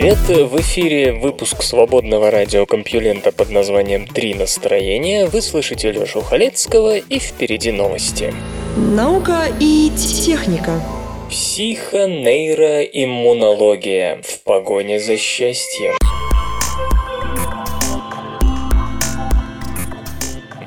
[0.00, 0.50] привет!
[0.50, 5.26] В эфире выпуск свободного радиокомпьюлента под названием «Три настроения».
[5.26, 8.32] Вы слышите Лёшу Халецкого и впереди новости.
[8.76, 10.82] Наука и техника
[11.28, 15.92] Психонейроиммунология в погоне за счастьем.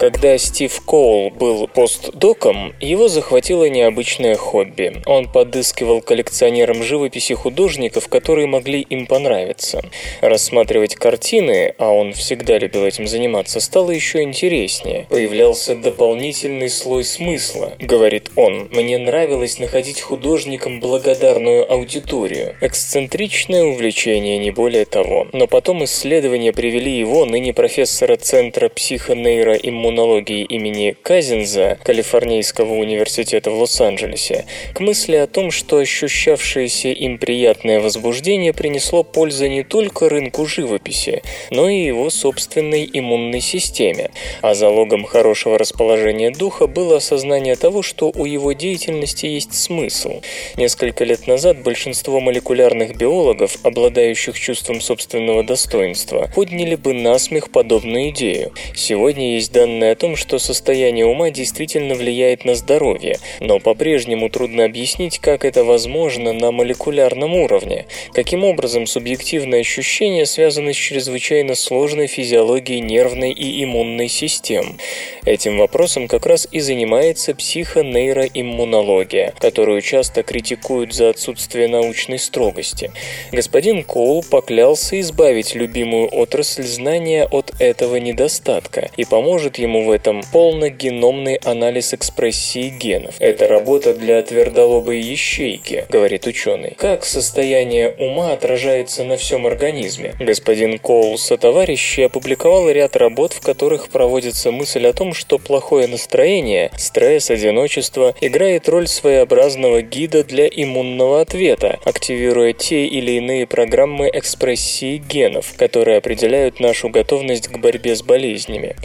[0.04, 5.02] Когда Стив Коул был постдоком, его захватило необычное хобби.
[5.06, 9.82] Он подыскивал коллекционерам живописи художников, которые могли им понравиться.
[10.20, 15.08] Рассматривать картины, а он всегда любил этим заниматься, стало еще интереснее.
[15.10, 18.68] Появлялся дополнительный слой смысла, говорит он.
[18.74, 22.58] Мне нравилось находить художникам благодарную аудиторию.
[22.60, 25.28] Эксцентричное увлечение, не более того.
[25.32, 33.60] Но потом исследования привели его, ныне профессора Центра психонейроиммунологии, иммунологии имени Казинза Калифорнийского университета в
[33.60, 40.48] Лос-Анджелесе к мысли о том, что ощущавшееся им приятное возбуждение принесло пользу не только рынку
[40.48, 41.22] живописи,
[41.52, 44.10] но и его собственной иммунной системе,
[44.42, 50.22] а залогом хорошего расположения духа было осознание того, что у его деятельности есть смысл.
[50.58, 58.54] Несколько лет назад большинство молекулярных биологов, обладающих чувством собственного достоинства, подняли бы насмех подобную идею.
[58.76, 64.30] Сегодня есть данные данные о том, что состояние ума действительно влияет на здоровье, но по-прежнему
[64.30, 71.56] трудно объяснить, как это возможно на молекулярном уровне, каким образом субъективные ощущения связаны с чрезвычайно
[71.56, 74.78] сложной физиологией нервной и иммунной систем.
[75.26, 82.92] Этим вопросом как раз и занимается психонейроиммунология, которую часто критикуют за отсутствие научной строгости.
[83.32, 89.92] Господин Коул поклялся избавить любимую отрасль знания от этого недостатка и поможет ему ему в
[89.92, 93.16] этом полногеномный анализ экспрессии генов.
[93.20, 96.76] Это работа для твердолобой ящейки, говорит ученый.
[96.78, 100.14] Как состояние ума отражается на всем организме?
[100.20, 105.88] Господин Коул со товарищи опубликовал ряд работ, в которых проводится мысль о том, что плохое
[105.88, 114.10] настроение, стресс, одиночество играет роль своеобразного гида для иммунного ответа, активируя те или иные программы
[114.14, 118.76] экспрессии генов, которые определяют нашу готовность к борьбе с болезнями.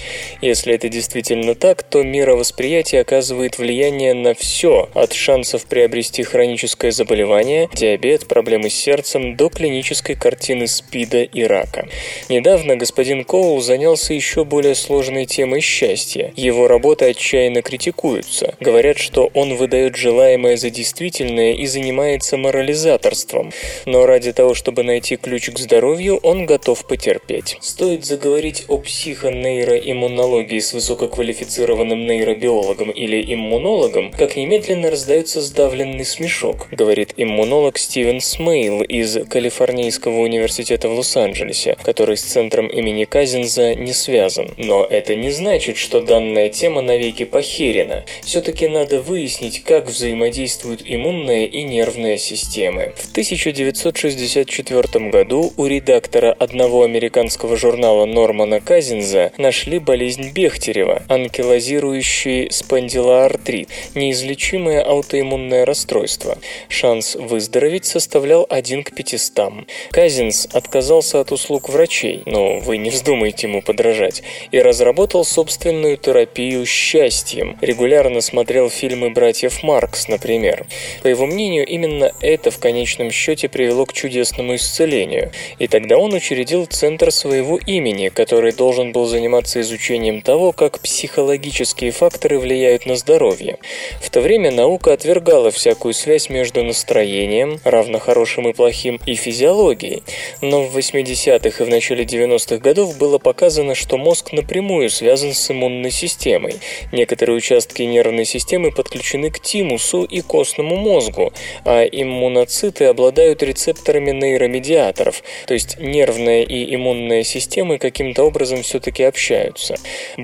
[0.41, 7.69] Если это действительно так, то мировосприятие оказывает влияние на все, от шансов приобрести хроническое заболевание,
[7.75, 11.89] диабет, проблемы с сердцем до клинической картины СПИДа и рака.
[12.29, 16.33] Недавно господин Коул занялся еще более сложной темой счастья.
[16.37, 18.55] Его работы отчаянно критикуются.
[18.61, 23.51] Говорят, что он выдает желаемое за действительное и занимается морализаторством.
[23.85, 27.59] Но ради того, чтобы найти ключ к здоровью, он готов потерпеть.
[27.61, 37.15] Стоит заговорить о психонейроиммунологии с высококвалифицированным нейробиологом или иммунологом, как немедленно раздается сдавленный смешок, говорит
[37.17, 44.51] иммунолог Стивен Смейл из Калифорнийского университета в Лос-Анджелесе, который с центром имени Казинза не связан.
[44.57, 48.05] Но это не значит, что данная тема навеки похерена.
[48.23, 52.93] Все-таки надо выяснить, как взаимодействуют иммунная и нервная системы.
[52.97, 62.51] В 1964 году у редактора одного американского журнала Нормана Казинза нашли болезнь Бехтерева, Бехтерева, анкилозирующий
[62.51, 66.39] спондилоартрит, неизлечимое аутоиммунное расстройство.
[66.71, 69.69] Шанс выздороветь составлял 1 к 500.
[69.91, 76.65] Казинс отказался от услуг врачей, но вы не вздумайте ему подражать, и разработал собственную терапию
[76.65, 77.59] счастьем.
[77.61, 80.67] Регулярно смотрел фильмы братьев Маркс, например.
[81.03, 85.31] По его мнению, именно это в конечном счете привело к чудесному исцелению.
[85.59, 91.91] И тогда он учредил центр своего имени, который должен был заниматься изучением того, как психологические
[91.91, 93.59] факторы влияют на здоровье.
[94.01, 100.03] В то время наука отвергала всякую связь между настроением, равно хорошим и плохим, и физиологией.
[100.41, 105.51] Но в 80-х и в начале 90-х годов было показано, что мозг напрямую связан с
[105.51, 106.55] иммунной системой.
[106.93, 111.33] Некоторые участки нервной системы подключены к тимусу и костному мозгу,
[111.65, 119.77] а иммуноциты обладают рецепторами нейромедиаторов, то есть нервная и иммунная системы каким-то образом все-таки общаются.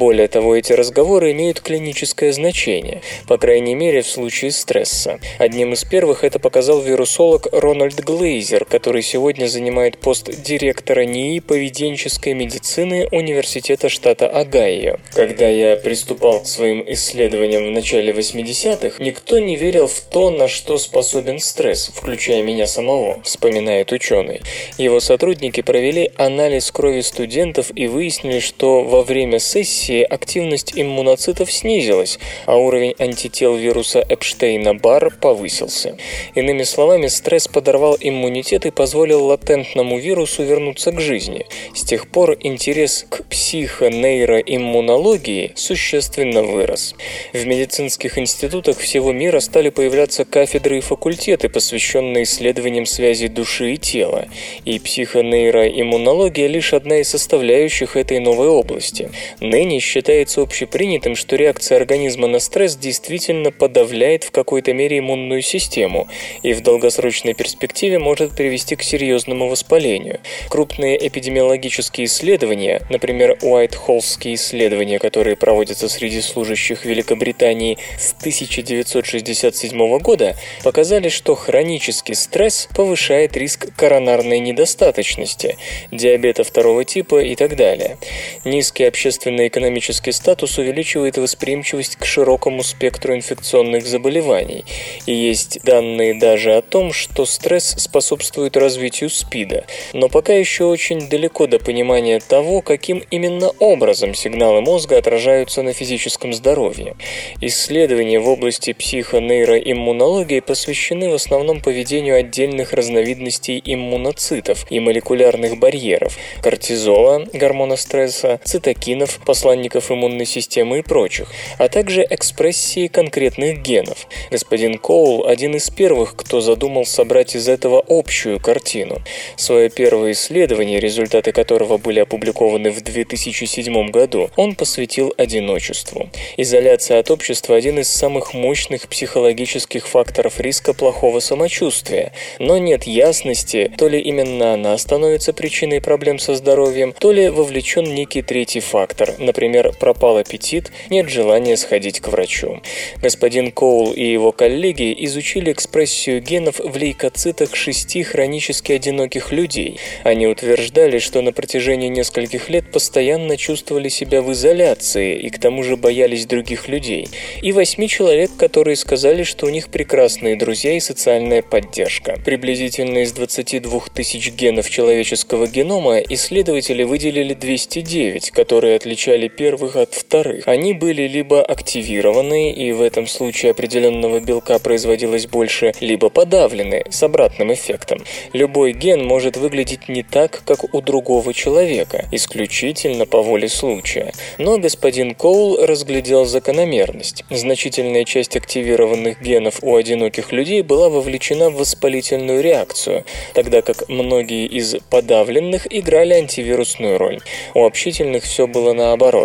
[0.04, 5.18] Более того, эти разговоры имеют клиническое значение, по крайней мере в случае стресса.
[5.38, 12.34] Одним из первых это показал вирусолог Рональд Глейзер, который сегодня занимает пост директора НИИ поведенческой
[12.34, 14.98] медицины Университета штата Огайо.
[15.14, 20.48] Когда я приступал к своим исследованиям в начале 80-х, никто не верил в то, на
[20.48, 24.42] что способен стресс, включая меня самого, вспоминает ученый.
[24.76, 32.18] Его сотрудники провели анализ крови студентов и выяснили, что во время сессии активность иммуноцитов снизилась,
[32.46, 35.96] а уровень антител вируса Эпштейна-Барр повысился.
[36.34, 41.46] Иными словами, стресс подорвал иммунитет и позволил латентному вирусу вернуться к жизни.
[41.74, 46.94] С тех пор интерес к психонейроиммунологии существенно вырос.
[47.32, 53.76] В медицинских институтах всего мира стали появляться кафедры и факультеты, посвященные исследованиям связи души и
[53.76, 54.26] тела,
[54.64, 59.10] и психонейроиммунология лишь одна из составляющих этой новой области.
[59.40, 66.08] Ныне считается общепринятым, что реакция организма на стресс действительно подавляет в какой-то мере иммунную систему
[66.42, 70.20] и в долгосрочной перспективе может привести к серьезному воспалению.
[70.48, 81.08] Крупные эпидемиологические исследования, например, Уайт-Холлские исследования, которые проводятся среди служащих Великобритании с 1967 года, показали,
[81.08, 85.56] что хронический стресс повышает риск коронарной недостаточности,
[85.90, 87.98] диабета второго типа и так далее.
[88.44, 94.64] Низкий общественно-экономический статус увеличивает восприимчивость к широкому спектру инфекционных заболеваний.
[95.06, 99.64] И есть данные даже о том, что стресс способствует развитию СПИДа.
[99.92, 105.72] Но пока еще очень далеко до понимания того, каким именно образом сигналы мозга отражаются на
[105.72, 106.96] физическом здоровье.
[107.40, 117.26] Исследования в области психонейроиммунологии посвящены в основном поведению отдельных разновидностей иммуноцитов и молекулярных барьеров– кортизола,
[117.32, 119.18] гормона стресса, цитокинов,
[119.64, 121.28] посланников иммунной системы и прочих,
[121.58, 124.06] а также экспрессии конкретных генов.
[124.30, 128.98] Господин Коул– один из первых, кто задумал собрать из этого общую картину.
[129.36, 136.10] Свое первое исследование, результаты которого были опубликованы в 2007 году, он посвятил одиночеству.
[136.36, 143.70] Изоляция от общества– один из самых мощных психологических факторов риска плохого самочувствия, но нет ясности,
[143.78, 149.14] то ли именно она становится причиной проблем со здоровьем, то ли вовлечен некий третий фактор,
[149.18, 152.60] например, пропал аппетит, нет желания сходить к врачу.
[153.00, 159.78] Господин Коул и его коллеги изучили экспрессию генов в лейкоцитах шести хронически одиноких людей.
[160.02, 165.62] Они утверждали, что на протяжении нескольких лет постоянно чувствовали себя в изоляции и к тому
[165.62, 167.08] же боялись других людей.
[167.42, 172.18] И восьми человек, которые сказали, что у них прекрасные друзья и социальная поддержка.
[172.24, 180.46] Приблизительно из 22 тысяч генов человеческого генома исследователи выделили 209, которые отличали первых от вторых.
[180.46, 187.02] Они были либо активированы, и в этом случае определенного белка производилось больше, либо подавлены, с
[187.02, 187.98] обратным эффектом.
[188.32, 194.12] Любой ген может выглядеть не так, как у другого человека, исключительно по воле случая.
[194.38, 197.24] Но господин Коул разглядел закономерность.
[197.30, 203.04] Значительная часть активированных генов у одиноких людей была вовлечена в воспалительную реакцию,
[203.34, 207.20] тогда как многие из подавленных играли антивирусную роль.
[207.54, 209.23] У общительных все было наоборот.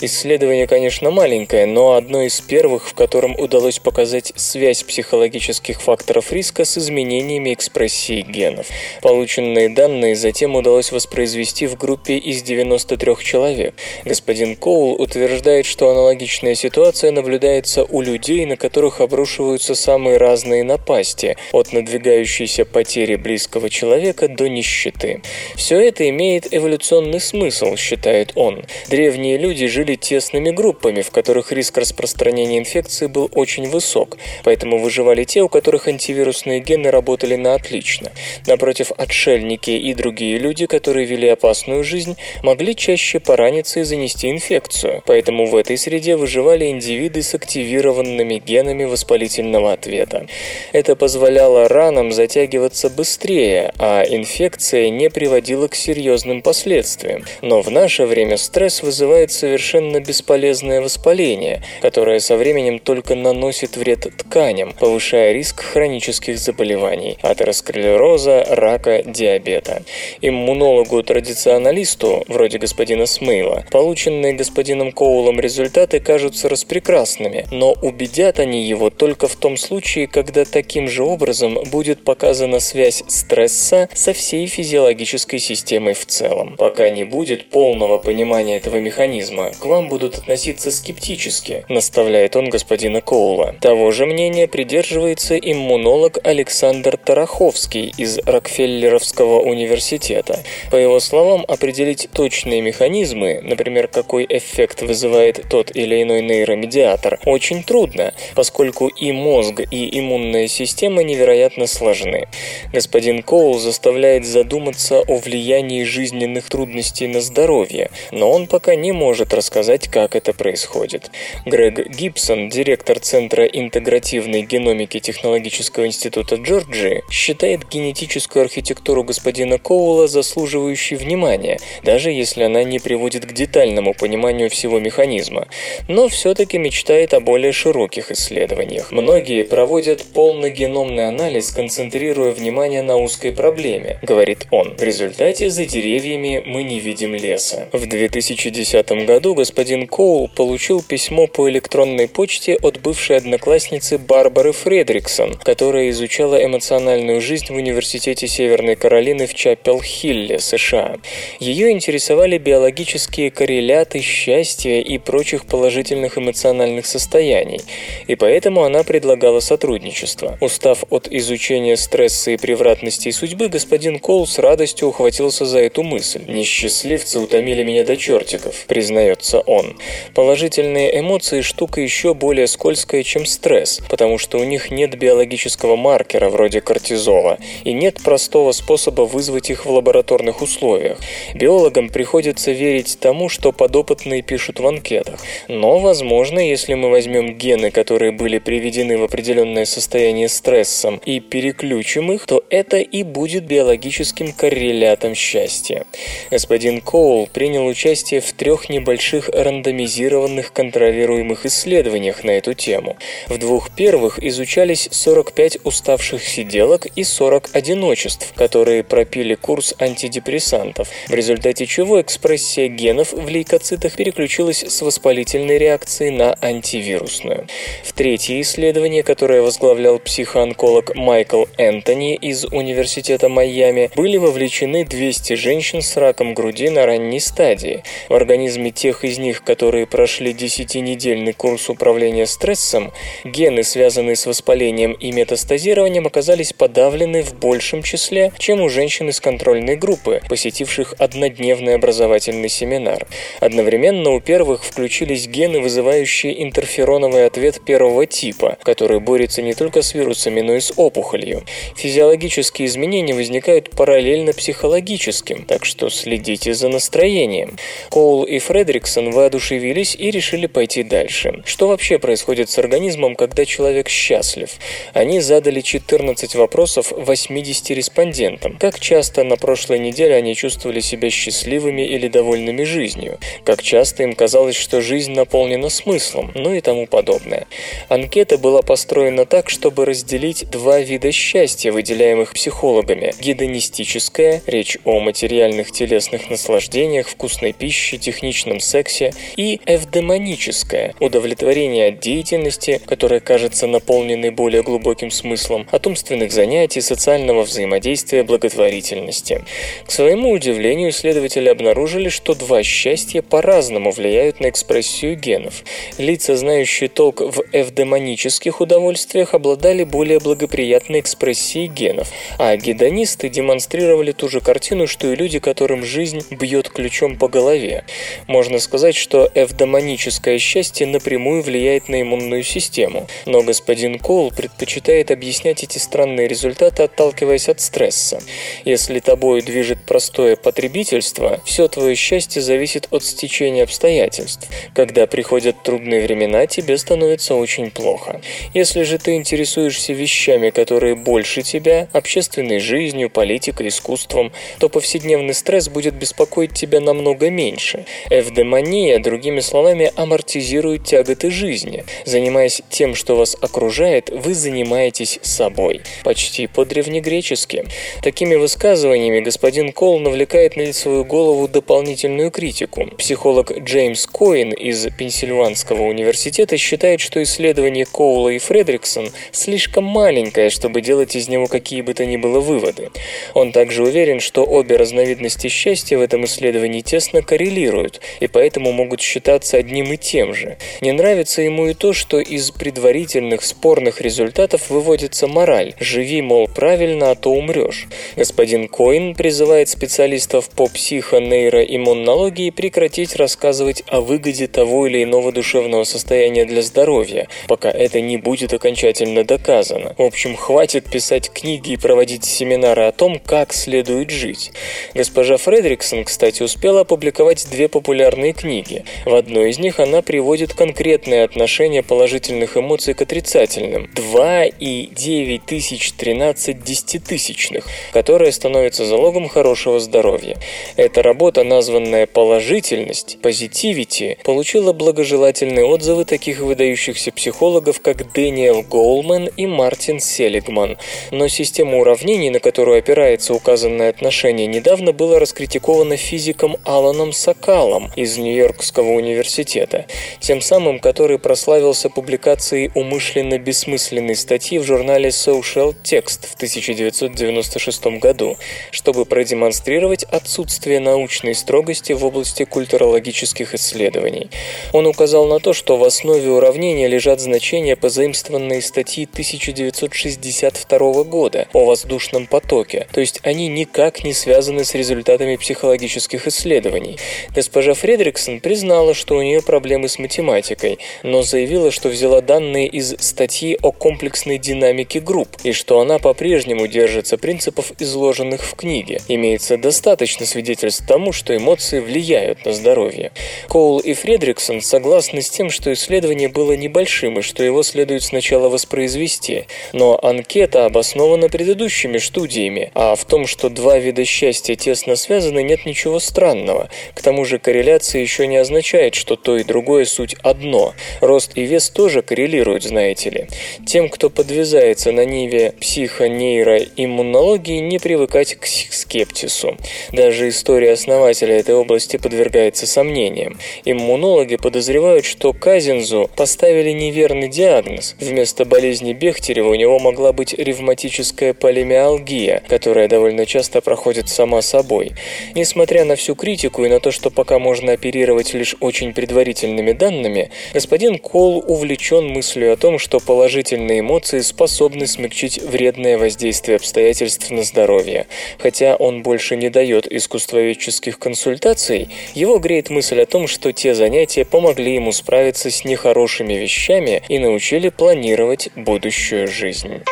[0.00, 6.64] Исследование, конечно, маленькое, но одно из первых, в котором удалось показать связь психологических факторов риска
[6.64, 8.66] с изменениями экспрессии генов.
[9.02, 13.74] Полученные данные затем удалось воспроизвести в группе из 93 человек.
[14.04, 21.36] Господин Коул утверждает, что аналогичная ситуация наблюдается у людей, на которых обрушиваются самые разные напасти,
[21.52, 25.22] от надвигающейся потери близкого человека до нищеты.
[25.56, 28.64] Все это имеет эволюционный смысл, считает он.
[28.88, 35.24] Древние люди жили тесными группами, в которых риск распространения инфекции был очень высок, поэтому выживали
[35.24, 38.12] те, у которых антивирусные гены работали на отлично.
[38.46, 45.02] Напротив, отшельники и другие люди, которые вели опасную жизнь, могли чаще пораниться и занести инфекцию,
[45.06, 50.26] поэтому в этой среде выживали индивиды с активированными генами воспалительного ответа.
[50.72, 57.24] Это позволяло ранам затягиваться быстрее, а инфекция не приводила к серьезным последствиям.
[57.40, 64.06] Но в наше время стресс вызывает совершенно бесполезное воспаление, которое со временем только наносит вред
[64.16, 69.82] тканям, повышая риск хронических заболеваний– атеросклероза, рака, диабета.
[70.20, 79.28] Иммунологу-традиционалисту, вроде господина Смейла, полученные господином Коулом результаты кажутся распрекрасными, но убедят они его только
[79.28, 85.94] в том случае, когда таким же образом будет показана связь стресса со всей физиологической системой
[85.94, 86.56] в целом.
[86.56, 92.48] Пока не будет полного понимания этого механизма, организма, к вам будут относиться скептически, наставляет он
[92.48, 93.54] господина Коула.
[93.60, 100.40] Того же мнения придерживается иммунолог Александр Тараховский из Рокфеллеровского университета.
[100.70, 107.62] По его словам, определить точные механизмы, например, какой эффект вызывает тот или иной нейромедиатор, очень
[107.62, 112.28] трудно, поскольку и мозг, и иммунная система невероятно сложны.
[112.72, 119.09] Господин Коул заставляет задуматься о влиянии жизненных трудностей на здоровье, но он пока не может
[119.32, 121.10] рассказать, как это происходит.
[121.46, 130.96] Грег Гибсон, директор Центра интегративной геномики Технологического института Джорджии, считает генетическую архитектуру господина Коула заслуживающей
[130.96, 135.48] внимания, даже если она не приводит к детальному пониманию всего механизма,
[135.88, 138.92] но все-таки мечтает о более широких исследованиях.
[138.92, 144.76] Многие проводят полногеномный анализ, концентрируя внимание на узкой проблеме, говорит он.
[144.76, 147.68] В результате за деревьями мы не видим леса.
[147.72, 155.34] В 2010 году господин Коул получил письмо по электронной почте от бывшей одноклассницы Барбары Фредриксон,
[155.34, 160.96] которая изучала эмоциональную жизнь в Университете Северной Каролины в Чапел-Хилле, США.
[161.38, 167.60] Ее интересовали биологические корреляты счастья и прочих положительных эмоциональных состояний,
[168.06, 170.38] и поэтому она предлагала сотрудничество.
[170.40, 176.22] Устав от изучения стресса и превратностей судьбы, господин Коул с радостью ухватился за эту мысль.
[176.26, 179.76] «Несчастливцы утомили меня до чертиков»,— признается он.
[180.14, 186.28] Положительные эмоции– штука еще более скользкая, чем стресс, потому что у них нет биологического маркера
[186.28, 190.98] вроде кортизола, и нет простого способа вызвать их в лабораторных условиях.
[191.34, 195.20] Биологам приходится верить тому, что подопытные пишут в анкетах.
[195.46, 202.10] Но, возможно, если мы возьмем гены, которые были приведены в определенное состояние стрессом, и переключим
[202.10, 205.84] их, то это и будет биологическим коррелятом счастья.
[206.30, 212.96] Господин Коул принял участие в трех небольших рандомизированных контролируемых исследованиях на эту тему.
[213.28, 221.14] В двух первых изучались 45 уставших сиделок и 40 одиночеств, которые пропили курс антидепрессантов, в
[221.14, 227.46] результате чего экспрессия генов в лейкоцитах переключилась с воспалительной реакции на антивирусную.
[227.84, 235.82] В третье исследование, которое возглавлял психоонколог Майкл Энтони из Университета Майами, были вовлечены 200 женщин
[235.82, 237.82] с раком груди на ранней стадии.
[238.08, 242.92] В организме тех из них, которые прошли 10-недельный курс управления стрессом,
[243.24, 249.20] гены, связанные с воспалением и метастазированием, оказались подавлены в большем числе, чем у женщин из
[249.20, 253.06] контрольной группы, посетивших однодневный образовательный семинар.
[253.40, 259.94] Одновременно у первых включились гены, вызывающие интерфероновый ответ первого типа, который борется не только с
[259.94, 261.44] вирусами, но и с опухолью.
[261.76, 267.56] Физиологические изменения возникают параллельно психологическим, так что следите за настроением.
[267.90, 271.40] Коул и Фредриксон воодушевились и решили пойти дальше.
[271.44, 274.50] Что вообще происходит с организмом, когда человек счастлив?
[274.92, 278.56] Они задали 14 вопросов 80 респондентам.
[278.58, 283.20] Как часто на прошлой неделе они чувствовали себя счастливыми или довольными жизнью?
[283.44, 286.32] Как часто им казалось, что жизнь наполнена смыслом?
[286.34, 287.46] Ну и тому подобное.
[287.88, 293.14] Анкета была построена так, чтобы разделить два вида счастья, выделяемых психологами.
[293.20, 297.96] Гедонистическое, речь о материальных телесных наслаждениях, вкусной пище,
[298.40, 306.32] техничном сексе, и эвдемоническое, удовлетворение от деятельности, которая кажется наполненной более глубоким смыслом, от умственных
[306.32, 309.44] занятий, социального взаимодействия, благотворительности.
[309.86, 315.64] К своему удивлению, исследователи обнаружили, что два счастья по-разному влияют на экспрессию генов.
[315.98, 324.28] Лица, знающие толк в эвдемонических удовольствиях, обладали более благоприятной экспрессией генов, а гедонисты демонстрировали ту
[324.28, 327.84] же картину, что и люди, которым жизнь бьет ключом по голове.
[328.30, 335.64] Можно сказать, что эвдомоническое счастье напрямую влияет на иммунную систему, но господин Коул предпочитает объяснять
[335.64, 338.22] эти странные результаты, отталкиваясь от стресса.
[338.64, 344.48] Если тобой движет простое потребительство, все твое счастье зависит от стечения обстоятельств.
[344.76, 348.20] Когда приходят трудные времена, тебе становится очень плохо.
[348.54, 355.68] Если же ты интересуешься вещами, которые больше тебя, общественной жизнью, политикой, искусством, то повседневный стресс
[355.68, 357.86] будет беспокоить тебя намного меньше.
[358.20, 361.84] Эвдемония, другими словами, амортизирует тяготы жизни.
[362.04, 365.80] Занимаясь тем, что вас окружает, вы занимаетесь собой.
[366.04, 367.64] Почти по-древнегречески.
[368.02, 372.86] Такими высказываниями господин Кол навлекает на свою голову дополнительную критику.
[372.98, 380.80] Психолог Джеймс Коин из Пенсильванского университета считает, что исследование Коула и Фредриксон слишком маленькое, чтобы
[380.80, 382.90] делать из него какие бы то ни было выводы.
[383.34, 389.00] Он также уверен, что обе разновидности счастья в этом исследовании тесно коррелируют, и поэтому могут
[389.00, 390.58] считаться одним и тем же.
[390.80, 397.12] Не нравится ему и то, что из предварительных спорных результатов выводится мораль «живи, мол, правильно,
[397.12, 397.86] а то умрешь».
[398.16, 406.44] Господин Коин призывает специалистов по психонейроиммунологии прекратить рассказывать о выгоде того или иного душевного состояния
[406.44, 409.94] для здоровья, пока это не будет окончательно доказано.
[409.98, 414.52] В общем, хватит писать книги и проводить семинары о том, как следует жить.
[414.94, 417.99] Госпожа Фредриксон, кстати, успела опубликовать две популярные
[418.32, 418.84] книги.
[419.04, 428.30] В одной из них она приводит конкретное отношение положительных эмоций к отрицательным– 2,9013 десятитысячных, которое
[428.32, 430.36] становится залогом хорошего здоровья.
[430.76, 439.46] Эта работа, названная «Положительность», «Позитивити», получила благожелательные отзывы таких выдающихся психологов, как Дэниел Голман и
[439.46, 440.76] Мартин Селигман.
[441.10, 448.18] Но система уравнений, на которую опирается указанное отношение, недавно была раскритикована физиком Аланом Сакалом из
[448.18, 449.86] Нью-Йоркского университета,
[450.20, 458.36] тем самым который прославился публикацией умышленно бессмысленной статьи в журнале Social Text в 1996 году,
[458.70, 464.30] чтобы продемонстрировать отсутствие научной строгости в области культурологических исследований.
[464.72, 471.64] Он указал на то, что в основе уравнения лежат значения, позаимствованные статьи 1962 года о
[471.66, 476.98] воздушном потоке, то есть они никак не связаны с результатами психологических исследований.
[477.34, 482.94] Госпожа Фредриксон признала, что у нее проблемы с математикой, но заявила, что взяла данные из
[482.98, 489.00] статьи о комплексной динамике групп и что она по-прежнему держится принципов, изложенных в книге.
[489.08, 493.12] Имеется достаточно свидетельств тому, что эмоции влияют на здоровье.
[493.48, 498.48] Коул и Фредриксон согласны с тем, что исследование было небольшим и что его следует сначала
[498.48, 505.42] воспроизвести, но анкета обоснована предыдущими студиями, а в том, что два вида счастья тесно связаны,
[505.42, 506.68] нет ничего странного.
[506.94, 507.59] К тому же корреляция
[507.98, 510.74] еще не означает, что то и другое суть одно.
[511.00, 513.26] Рост и вес тоже коррелируют, знаете ли.
[513.66, 519.56] Тем, кто подвязается на ниве психонейроиммунологии, не привыкать к скептису.
[519.92, 523.38] Даже история основателя этой области подвергается сомнениям.
[523.64, 527.96] Иммунологи подозревают, что Казинзу поставили неверный диагноз.
[528.00, 534.92] Вместо болезни Бехтерева у него могла быть ревматическая полимиалгия, которая довольно часто проходит сама собой.
[535.34, 540.30] Несмотря на всю критику и на то, что пока можно оперировать лишь очень предварительными данными,
[540.54, 547.42] господин Кол увлечен мыслью о том, что положительные эмоции способны смягчить вредное воздействие обстоятельств на
[547.42, 548.06] здоровье.
[548.38, 554.24] Хотя он больше не дает искусствоведческих консультаций, его греет мысль о том, что те занятия
[554.24, 559.82] помогли ему справиться с нехорошими вещами и научили планировать будущую жизнь.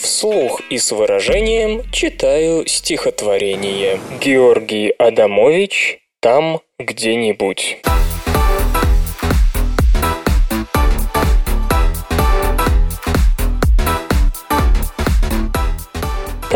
[0.00, 3.98] Вслух и с выражением читаю стихотворение.
[4.20, 7.80] Георгий Адамович «Там где-нибудь».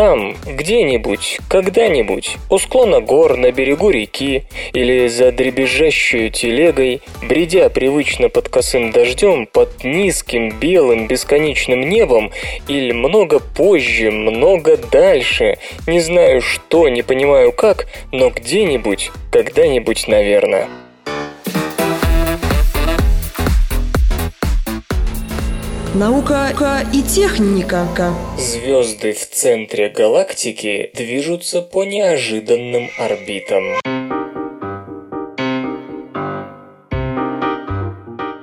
[0.05, 8.29] Там, где-нибудь, когда-нибудь, у склона гор, на берегу реки или за дребезжащую телегой, бредя привычно
[8.29, 12.33] под косым дождем, под низким белым бесконечным небом,
[12.69, 20.69] или много позже, много дальше, не знаю что, не понимаю как, но где-нибудь, когда-нибудь, наверное.
[25.95, 27.87] Наука и техника.
[28.37, 33.63] Звезды в центре галактики движутся по неожиданным орбитам.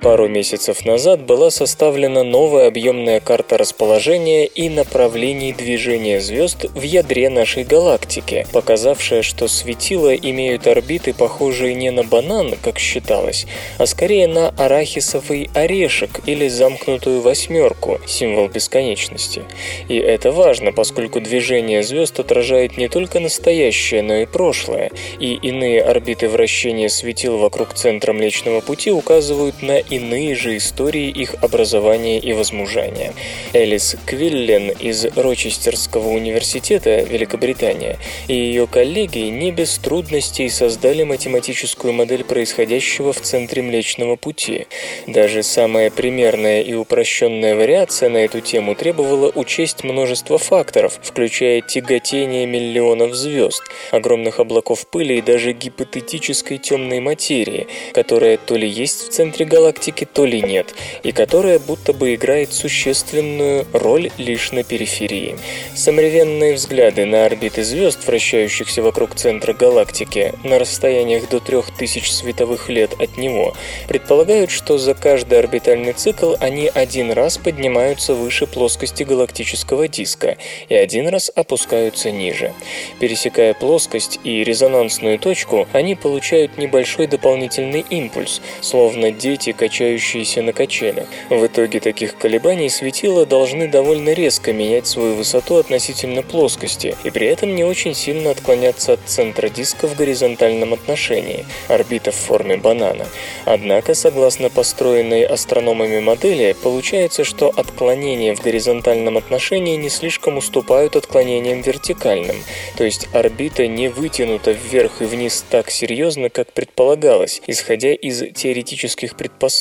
[0.02, 7.30] Пару месяцев назад была составлена новая объемная карта расположения и направлений движения звезд в ядре
[7.30, 13.46] нашей галактики, показавшая, что светила имеют орбиты, похожие не на банан, как считалось,
[13.78, 19.44] а скорее на арахисовый орешек или замкнутую восьмерку, символ бесконечности.
[19.88, 25.84] И это важно, поскольку движение звезд отражает не только настоящее, но и прошлое, и иные
[25.84, 32.34] орбиты вращения светил вокруг центра Млечного Пути указывают на иные же истории их образования и
[32.34, 33.13] возмужания.
[33.54, 42.23] Элис Квиллен из Рочестерского университета, Великобритания, и ее коллеги не без трудностей создали математическую модель
[42.23, 44.67] происходящего в центре Млечного Пути.
[45.08, 52.45] Даже самая примерная и упрощенная вариация на эту тему требовала учесть множество факторов, включая тяготение
[52.45, 59.10] миллионов звезд, огромных облаков пыли и даже гипотетической темной материи, которая то ли есть в
[59.10, 64.63] центре галактики, галактике, то ли нет, и которая будто бы играет существенную роль лишь на
[64.63, 65.36] периферии.
[65.76, 72.91] Современные взгляды на орбиты звезд, вращающихся вокруг центра галактики, на расстояниях до 3000 световых лет
[73.00, 73.54] от него,
[73.88, 80.38] предполагают, что за каждый орбитальный цикл они один раз поднимаются выше плоскости галактического диска
[80.70, 82.54] и один раз опускаются ниже.
[83.00, 91.08] Пересекая плоскость и резонансную точку, они получают небольшой дополнительный импульс, словно дети, качающиеся на качелях.
[91.30, 97.28] В итоге таких колебаний светила должны довольно резко менять свою высоту относительно плоскости и при
[97.28, 103.06] этом не очень сильно отклоняться от центра диска в горизонтальном отношении, орбита в форме банана.
[103.46, 111.62] Однако, согласно построенной астрономами модели, получается, что отклонения в горизонтальном отношении не слишком уступают отклонениям
[111.62, 112.36] вертикальным,
[112.76, 119.16] то есть орбита не вытянута вверх и вниз так серьезно, как предполагалось, исходя из теоретических
[119.16, 119.61] предпосылок,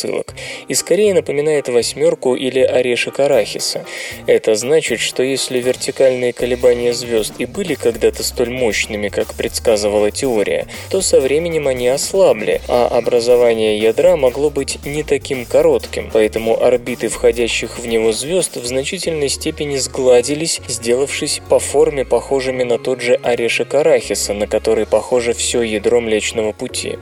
[0.69, 3.85] и скорее напоминает восьмерку или орешек арахиса.
[4.27, 10.67] Это значит, что если вертикальные колебания звезд и были когда-то столь мощными, как предсказывала теория,
[10.91, 17.09] то со временем они ослабли, а образование ядра могло быть не таким коротким, поэтому орбиты
[17.09, 23.15] входящих в него звезд в значительной степени сгладились, сделавшись по форме похожими на тот же
[23.15, 26.99] орешек арахиса, на который похоже все ядро Млечного Пути.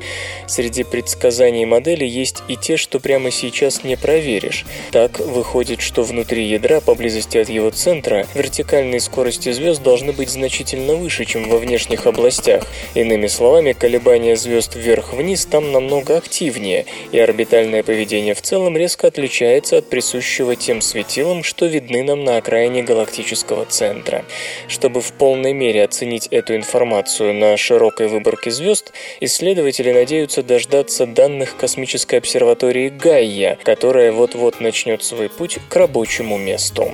[0.46, 4.64] Среди предсказаний модели есть и те, что прямо сейчас не проверишь.
[4.90, 10.94] Так выходит, что внутри ядра, поблизости от его центра, вертикальные скорости звезд должны быть значительно
[10.94, 12.66] выше, чем во внешних областях.
[12.94, 19.76] Иными словами, колебания звезд вверх-вниз там намного активнее, и орбитальное поведение в целом резко отличается
[19.76, 24.24] от присущего тем светилам, что видны нам на окраине галактического центра.
[24.68, 31.56] Чтобы в полной мере оценить эту информацию на широкой выборке звезд, исследователи надеются дождаться данных
[31.56, 36.92] космической обсерватории Гайя, которая вот-вот начнет свой путь к рабочему месту.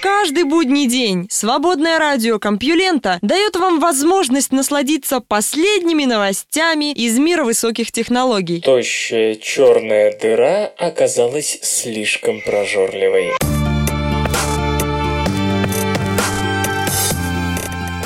[0.00, 7.90] Каждый будний день свободное радио Компьюлента дает вам возможность насладиться последними новостями из мира высоких
[7.90, 8.60] технологий.
[8.60, 13.32] Тощая черная дыра оказалась слишком прожорливой.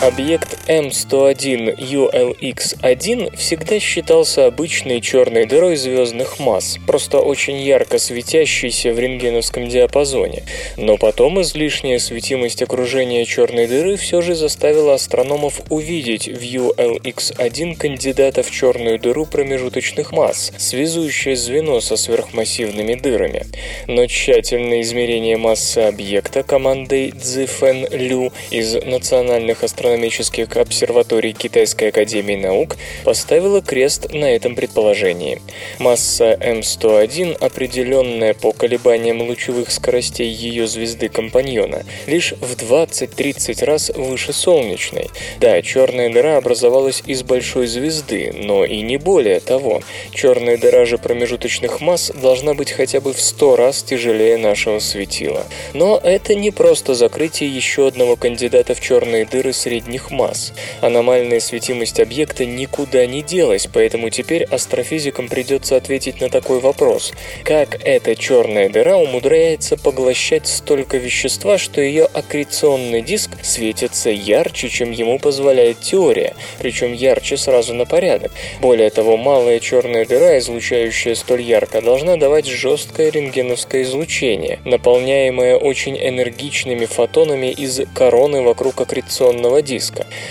[0.03, 8.99] Объект М101 ULX-1 всегда считался обычной черной дырой звездных масс, просто очень ярко светящейся в
[8.99, 10.45] рентгеновском диапазоне.
[10.79, 18.43] Но потом излишняя светимость окружения черной дыры все же заставила астрономов увидеть в ULX-1 кандидата
[18.43, 23.45] в черную дыру промежуточных масс, связующее звено со сверхмассивными дырами.
[23.87, 32.37] Но тщательное измерение массы объекта командой Цзифэн Лю из национальных астрономических астрономических обсерваторий Китайской академии
[32.37, 35.43] наук поставила крест на этом предположении.
[35.81, 45.11] Масса М101, определенная по колебаниям лучевых скоростей ее звезды-компаньона, лишь в 20-30 раз выше солнечной.
[45.41, 49.83] Да, черная дыра образовалась из большой звезды, но и не более того.
[50.15, 55.45] Черная дыра же промежуточных масс должна быть хотя бы в 100 раз тяжелее нашего светила.
[55.75, 60.53] Но это не просто закрытие еще одного кандидата в черные дыры среди средних масс.
[60.81, 67.13] Аномальная светимость объекта никуда не делась, поэтому теперь астрофизикам придется ответить на такой вопрос.
[67.45, 74.91] Как эта черная дыра умудряется поглощать столько вещества, что ее аккреционный диск светится ярче, чем
[74.91, 78.33] ему позволяет теория, причем ярче сразу на порядок.
[78.61, 85.97] Более того, малая черная дыра, излучающая столь ярко, должна давать жесткое рентгеновское излучение, наполняемое очень
[85.97, 89.70] энергичными фотонами из короны вокруг аккреционного диска.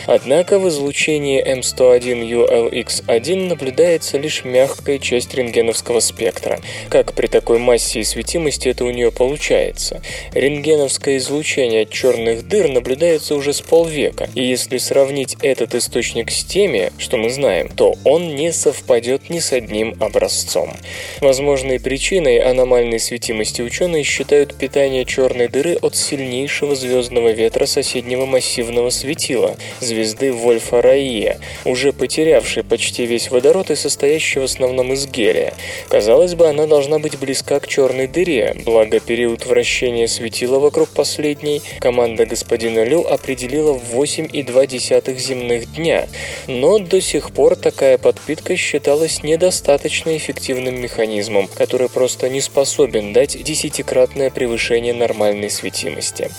[0.06, 6.60] Однако в излучении М101ULX1 наблюдается лишь мягкая часть рентгеновского спектра.
[6.90, 10.02] Как при такой массе и светимости это у нее получается?
[10.34, 16.44] Рентгеновское излучение от черных дыр наблюдается уже с полвека, и если сравнить этот источник с
[16.44, 20.74] теми, что мы знаем, то он не совпадет ни с одним образцом.
[21.22, 28.90] Возможной причиной аномальной светимости ученые считают питание черной дыры от сильнейшего звездного ветра соседнего массивного
[28.90, 35.06] светила, светила звезды Вольфа Раия, уже потерявшей почти весь водород и состоящей в основном из
[35.06, 35.54] гелия.
[35.88, 41.62] Казалось бы, она должна быть близка к черной дыре, благо период вращения светила вокруг последней
[41.80, 46.08] команда господина Лю определила в 8,2 земных дня,
[46.48, 53.42] но до сих пор такая подпитка считалась недостаточно эффективным механизмом, который просто не способен дать
[53.44, 56.32] десятикратное превышение нормальной светимости.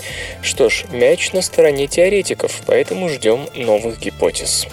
[0.43, 4.67] Что ж, мяч на стороне теоретиков, поэтому поэтому ждем новых гипотез.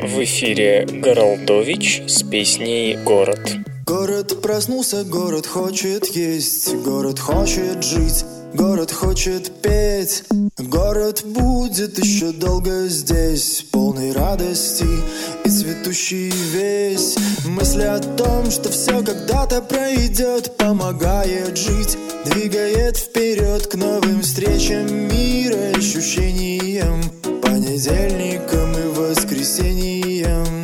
[0.00, 3.40] В эфире Горолдович с песней «Город».
[3.84, 10.24] Город проснулся, город хочет есть, город хочет жить город хочет петь.
[10.58, 14.86] Город будет еще долго здесь, полный радости
[15.44, 17.16] и цветущий весь.
[17.46, 25.76] Мысль о том, что все когда-то пройдет, помогает жить, двигает вперед к новым встречам мира,
[25.76, 27.02] ощущениям,
[27.42, 30.57] понедельникам и воскресеньям.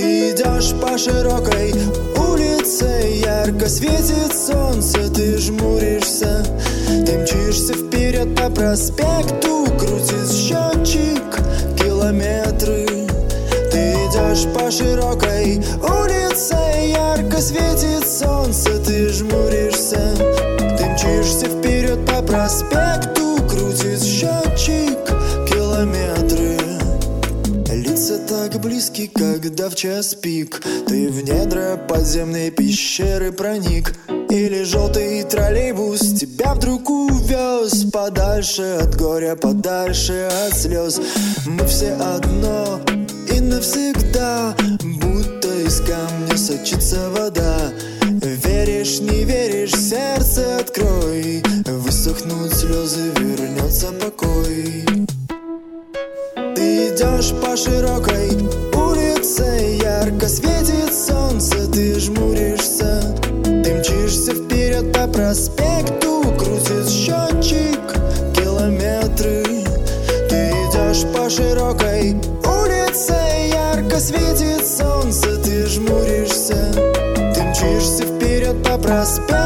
[0.00, 1.74] Ты идешь по широкой
[2.16, 6.42] улице, ярко светит солнце, ты жмуришься,
[7.04, 11.22] ты мчишься вперед по проспекту, крутит счетчик
[11.78, 12.86] километры.
[13.70, 16.56] Ты идешь по широкой улице,
[16.88, 20.00] ярко светит солнце, ты жмуришься,
[20.78, 23.19] ты мчишься вперед по проспекту,
[28.10, 30.60] Лица так близки, когда в час пик.
[30.88, 33.94] Ты в недра подземной пещеры проник.
[34.28, 41.00] Или желтый троллейбус тебя вдруг увез Подальше от горя, подальше от слез
[41.46, 42.80] Мы все одно
[43.32, 47.72] и навсегда Будто из камня сочится вода.
[48.44, 51.42] Веришь, не веришь, сердце открой.
[51.66, 54.89] Высохнут слезы, вернется покой
[57.00, 58.28] идешь по широкой
[58.74, 67.80] улице, ярко светит солнце, ты жмуришься, ты мчишься вперед по проспекту, крутит счетчик
[68.36, 69.44] километры.
[70.28, 73.16] Ты идешь по широкой улице,
[73.50, 76.70] ярко светит солнце, ты жмуришься,
[77.34, 79.39] ты мчишься вперед по проспекту,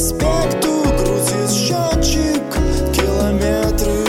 [0.00, 2.42] проспекту, крутит счетчик
[2.94, 4.00] километры.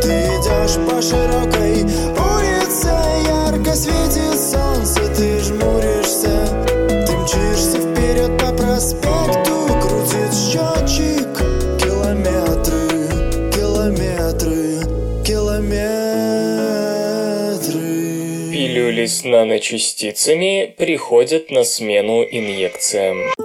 [0.00, 1.84] Ты идешь по широкой
[2.16, 2.92] улице,
[3.26, 6.48] ярко светит солнце, ты жмуришься,
[7.06, 11.28] ты мчишься вперед по проспекту, крутит счетчик
[11.78, 12.88] километры,
[13.52, 14.80] километры,
[15.26, 15.82] километры.
[18.50, 23.41] Пилюли с наночастицами приходят на смену инъекциям.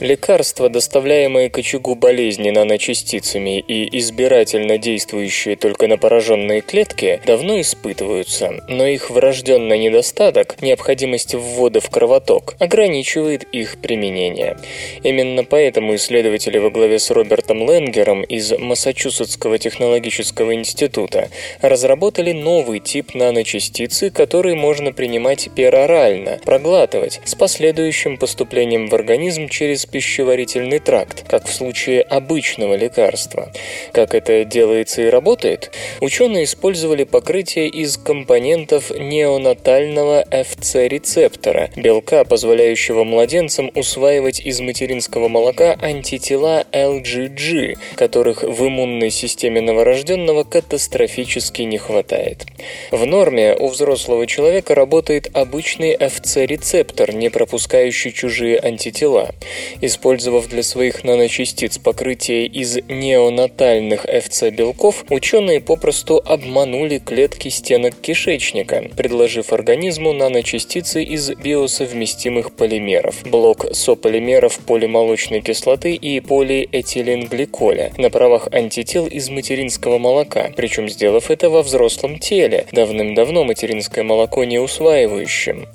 [0.00, 8.64] Лекарства, доставляемые к очагу болезни наночастицами и избирательно действующие только на пораженные клетки, давно испытываются,
[8.66, 14.56] но их врожденный недостаток, необходимость ввода в кровоток, ограничивает их применение.
[15.02, 21.28] Именно поэтому исследователи во главе с Робертом Ленгером из Массачусетского технологического института
[21.60, 29.89] разработали новый тип наночастицы, который можно принимать перорально, проглатывать, с последующим поступлением в организм через
[29.90, 33.52] пищеварительный тракт, как в случае обычного лекарства.
[33.92, 35.72] Как это делается и работает?
[36.00, 46.64] Ученые использовали покрытие из компонентов неонатального FC-рецептора, белка, позволяющего младенцам усваивать из материнского молока антитела
[46.72, 52.46] LGG, которых в иммунной системе новорожденного катастрофически не хватает.
[52.90, 59.34] В норме у взрослого человека работает обычный FC-рецептор, не пропускающий чужие антитела.
[59.82, 69.54] Использовав для своих наночастиц покрытие из неонатальных FC-белков, ученые попросту обманули клетки стенок кишечника, предложив
[69.54, 79.30] организму наночастицы из биосовместимых полимеров, блок сополимеров полимолочной кислоты и полиэтиленгликоля на правах антител из
[79.30, 85.68] материнского молока, причем сделав это во взрослом теле, давным-давно материнское молоко не усваивающим.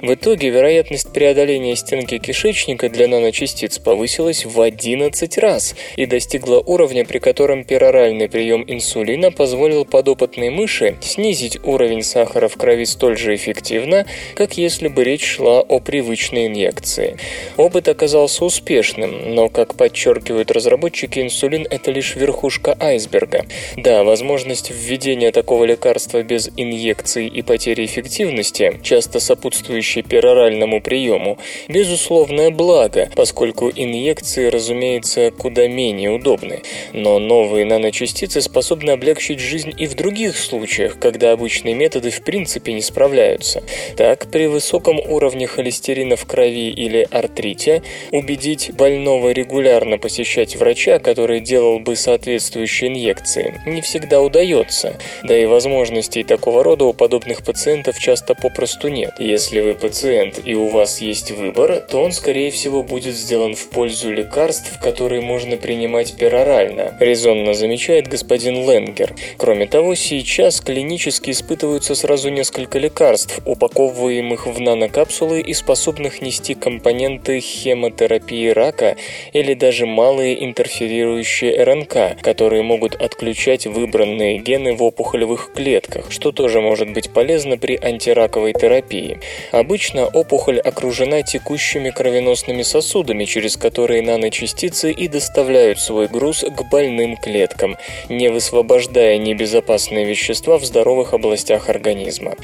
[0.00, 6.60] В итоге вероятность преодоления стенки кишечника для наночастиц наночастиц повысилась в 11 раз и достигла
[6.60, 13.16] уровня, при котором пероральный прием инсулина позволил подопытной мыши снизить уровень сахара в крови столь
[13.16, 17.16] же эффективно, как если бы речь шла о привычной инъекции.
[17.56, 23.46] Опыт оказался успешным, но, как подчеркивают разработчики, инсулин– это лишь верхушка айсберга.
[23.76, 32.50] Да, возможность введения такого лекарства без инъекций и потери эффективности, часто сопутствующей пероральному приему, безусловное
[32.50, 36.62] благо, поскольку инъекции, разумеется, куда менее удобны.
[36.92, 42.72] Но новые наночастицы способны облегчить жизнь и в других случаях, когда обычные методы в принципе
[42.72, 43.62] не справляются.
[43.96, 51.40] Так, при высоком уровне холестерина в крови или артрите убедить больного регулярно посещать врача, который
[51.40, 54.98] делал бы соответствующие инъекции, не всегда удается.
[55.22, 59.14] Да и возможностей такого рода у подобных пациентов часто попросту нет.
[59.18, 63.68] Если вы пациент и у вас есть выбор, то он, скорее всего, будет сделан в
[63.68, 69.14] пользу лекарств, которые можно принимать перорально, резонно замечает господин Ленгер.
[69.36, 77.40] Кроме того, сейчас клинически испытываются сразу несколько лекарств, упаковываемых в нанокапсулы и способных нести компоненты
[77.40, 78.96] хемотерапии рака
[79.32, 86.60] или даже малые интерферирующие РНК, которые могут отключать выбранные гены в опухолевых клетках, что тоже
[86.60, 89.20] может быть полезно при антираковой терапии.
[89.52, 97.16] Обычно опухоль окружена текущими кровеносными сосудами, через которые наночастицы и доставляют свой груз к больным
[97.16, 97.76] клеткам,
[98.08, 102.36] не высвобождая небезопасные вещества в здоровых областях организма.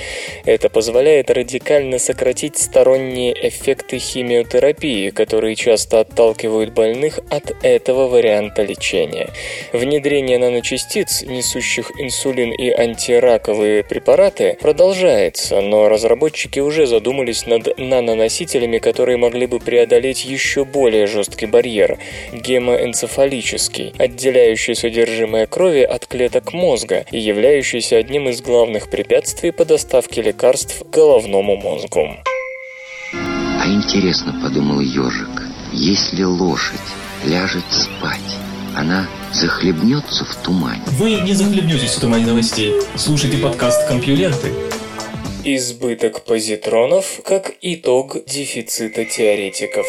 [0.45, 9.31] Это позволяет радикально сократить сторонние эффекты химиотерапии, которые часто отталкивают больных от этого варианта лечения.
[9.73, 19.17] Внедрение наночастиц, несущих инсулин и антираковые препараты, продолжается, но разработчики уже задумались над наноносителями, которые
[19.17, 21.99] могли бы преодолеть еще более жесткий барьер–
[22.33, 30.23] гемоэнцефалический, отделяющий содержимое крови от клеток мозга и являющийся одним из главных препятствий по доставке
[30.23, 32.09] лекарств головному мозгу.
[33.13, 36.79] А интересно, подумал ежик, если лошадь
[37.25, 38.37] ляжет спать,
[38.77, 40.83] она захлебнется в тумане.
[40.99, 42.75] Вы не захлебнетесь в тумане новостей.
[42.95, 44.53] Слушайте подкаст «Компьюленты».
[45.45, 49.87] Избыток позитронов как итог дефицита теоретиков.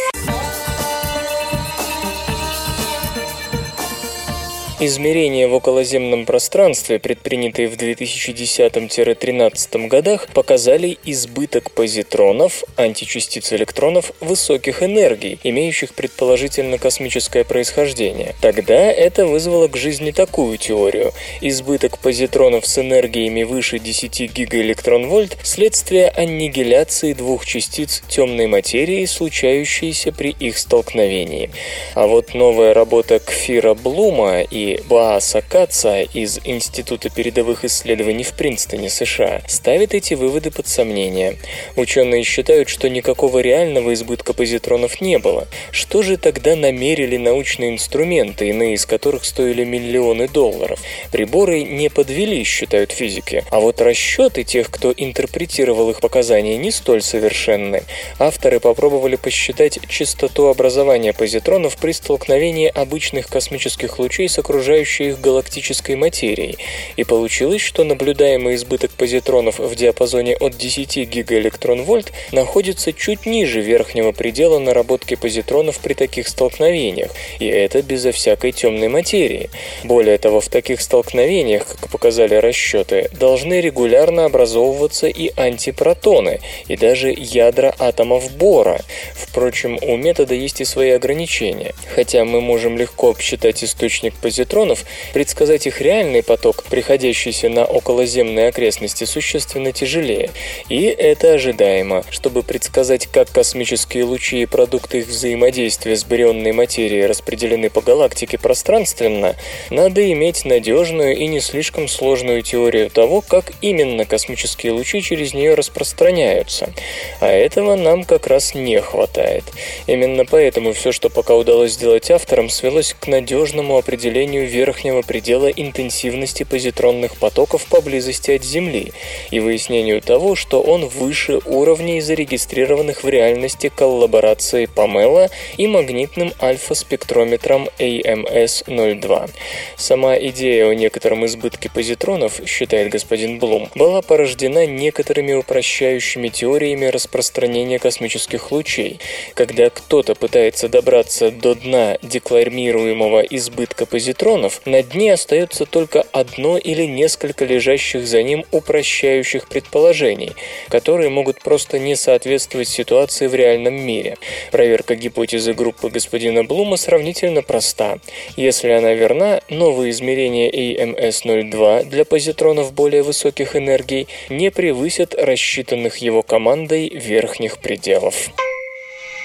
[4.80, 15.40] Измерения в околоземном пространстве, предпринятые в 2010-13 годах, показали избыток позитронов, античастиц электронов высоких энергий,
[15.44, 18.36] имеющих предположительно космическое происхождение.
[18.40, 21.12] Тогда это вызвало к жизни такую теорию.
[21.42, 30.30] Избыток позитронов с энергиями выше 10 гигаэлектронвольт– следствие аннигиляции двух частиц темной материи, случающейся при
[30.30, 31.50] их столкновении.
[31.96, 38.90] А вот новая работа Кфира Блума и Бааса Каца из Института передовых исследований в Принстоне,
[38.90, 41.38] США, ставит эти выводы под сомнение.
[41.78, 45.48] Ученые считают, что никакого реального избытка позитронов не было.
[45.72, 50.82] Что же тогда намерили научные инструменты, иные из которых стоили миллионы долларов?
[51.12, 57.02] Приборы не подвели, считают физики, а вот расчеты тех, кто интерпретировал их показания, не столь
[57.02, 57.84] совершенны.
[58.20, 65.22] Авторы попробовали посчитать частоту образования позитронов при столкновении обычных космических лучей с окружающей окружающей их
[65.22, 66.58] галактической материей,
[66.96, 74.14] и получилось, что наблюдаемый избыток позитронов в диапазоне от 10 гигаэлектронвольт находится чуть ниже верхнего
[74.14, 79.52] предела наработки позитронов при таких столкновениях, и это безо всякой темной материи.
[79.84, 87.14] Более того, в таких столкновениях, как показали расчеты, должны регулярно образовываться и антипротоны, и даже
[87.16, 88.82] ядра атомов бора.
[89.14, 91.76] Впрочем, у метода есть и свои ограничения.
[91.94, 98.48] Хотя мы можем легко обсчитать источник позитронов, нейтронов, предсказать их реальный поток, приходящийся на околоземные
[98.48, 100.32] окрестности, существенно тяжелее.
[100.70, 102.04] И это ожидаемо.
[102.10, 108.38] Чтобы предсказать, как космические лучи и продукты их взаимодействия с барионной материей распределены по галактике
[108.38, 109.36] пространственно,
[109.70, 115.56] надо иметь надежную и не слишком сложную теорию того, как именно космические лучи через нее
[115.56, 116.74] распространяются.
[117.20, 119.44] А этого нам как раз не хватает.
[119.88, 125.48] Именно поэтому все, что пока удалось сделать авторам, свелось к надежному определению достижению верхнего предела
[125.48, 128.92] интенсивности позитронных потоков поблизости от Земли
[129.32, 137.70] и выяснению того, что он выше уровней, зарегистрированных в реальности коллаборацией Памела и магнитным альфа-спектрометром
[137.80, 139.30] AMS-02.
[139.76, 147.80] Сама идея о некотором избытке позитронов, считает господин Блум, была порождена некоторыми упрощающими теориями распространения
[147.80, 149.00] космических лучей.
[149.34, 154.27] Когда кто-то пытается добраться до дна декларируемого избытка позитронов,
[154.66, 160.34] на дне остается только одно или несколько лежащих за ним упрощающих предположений,
[160.68, 164.18] которые могут просто не соответствовать ситуации в реальном мире.
[164.52, 168.00] Проверка гипотезы группы господина Блума сравнительно проста.
[168.36, 176.22] Если она верна, новые измерения AMS-02 для позитронов более высоких энергий не превысят рассчитанных его
[176.24, 178.30] командой верхних пределов.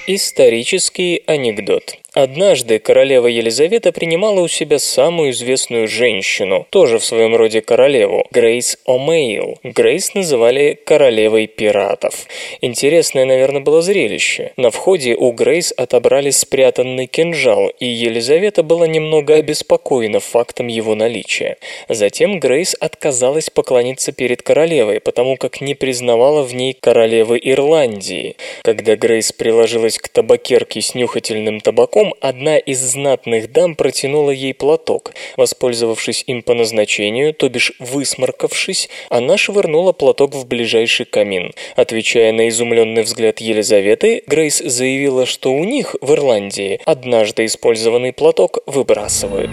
[0.07, 2.02] Исторический анекдот.
[2.13, 8.77] Однажды королева Елизавета принимала у себя самую известную женщину, тоже в своем роде королеву, Грейс
[8.87, 9.57] О'Мейл.
[9.63, 12.27] Грейс называли королевой пиратов.
[12.61, 14.51] Интересное, наверное, было зрелище.
[14.57, 21.57] На входе у Грейс отобрали спрятанный кинжал, и Елизавета была немного обеспокоена фактом его наличия.
[21.89, 28.35] Затем Грейс отказалась поклониться перед королевой, потому как не признавала в ней королевы Ирландии.
[28.61, 34.53] Когда Грейс приложилась к табакерке с нюхательным табаком, Потом одна из знатных дам протянула ей
[34.53, 35.13] платок.
[35.37, 41.53] Воспользовавшись им по назначению, то бишь высморкавшись, она швырнула платок в ближайший камин.
[41.77, 48.59] Отвечая на изумленный взгляд Елизаветы, Грейс заявила, что у них в Ирландии однажды использованный платок
[48.65, 49.51] выбрасывают.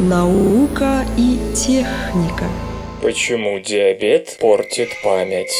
[0.00, 2.50] Наука и техника.
[3.00, 5.54] Почему диабет портит память?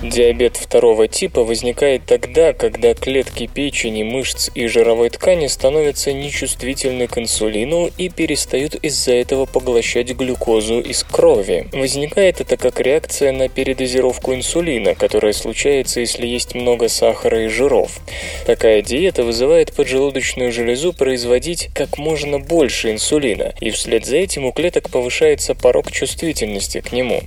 [0.00, 7.18] Диабет второго типа возникает тогда, когда клетки печени, мышц и жировой ткани становятся нечувствительны к
[7.18, 11.66] инсулину и перестают из-за этого поглощать глюкозу из крови.
[11.72, 17.98] Возникает это как реакция на передозировку инсулина, которая случается, если есть много сахара и жиров.
[18.46, 24.52] Такая диета вызывает поджелудочную железу производить как можно больше инсулина, и вслед за этим у
[24.52, 27.22] клеток повышается порог чувствительности к нему.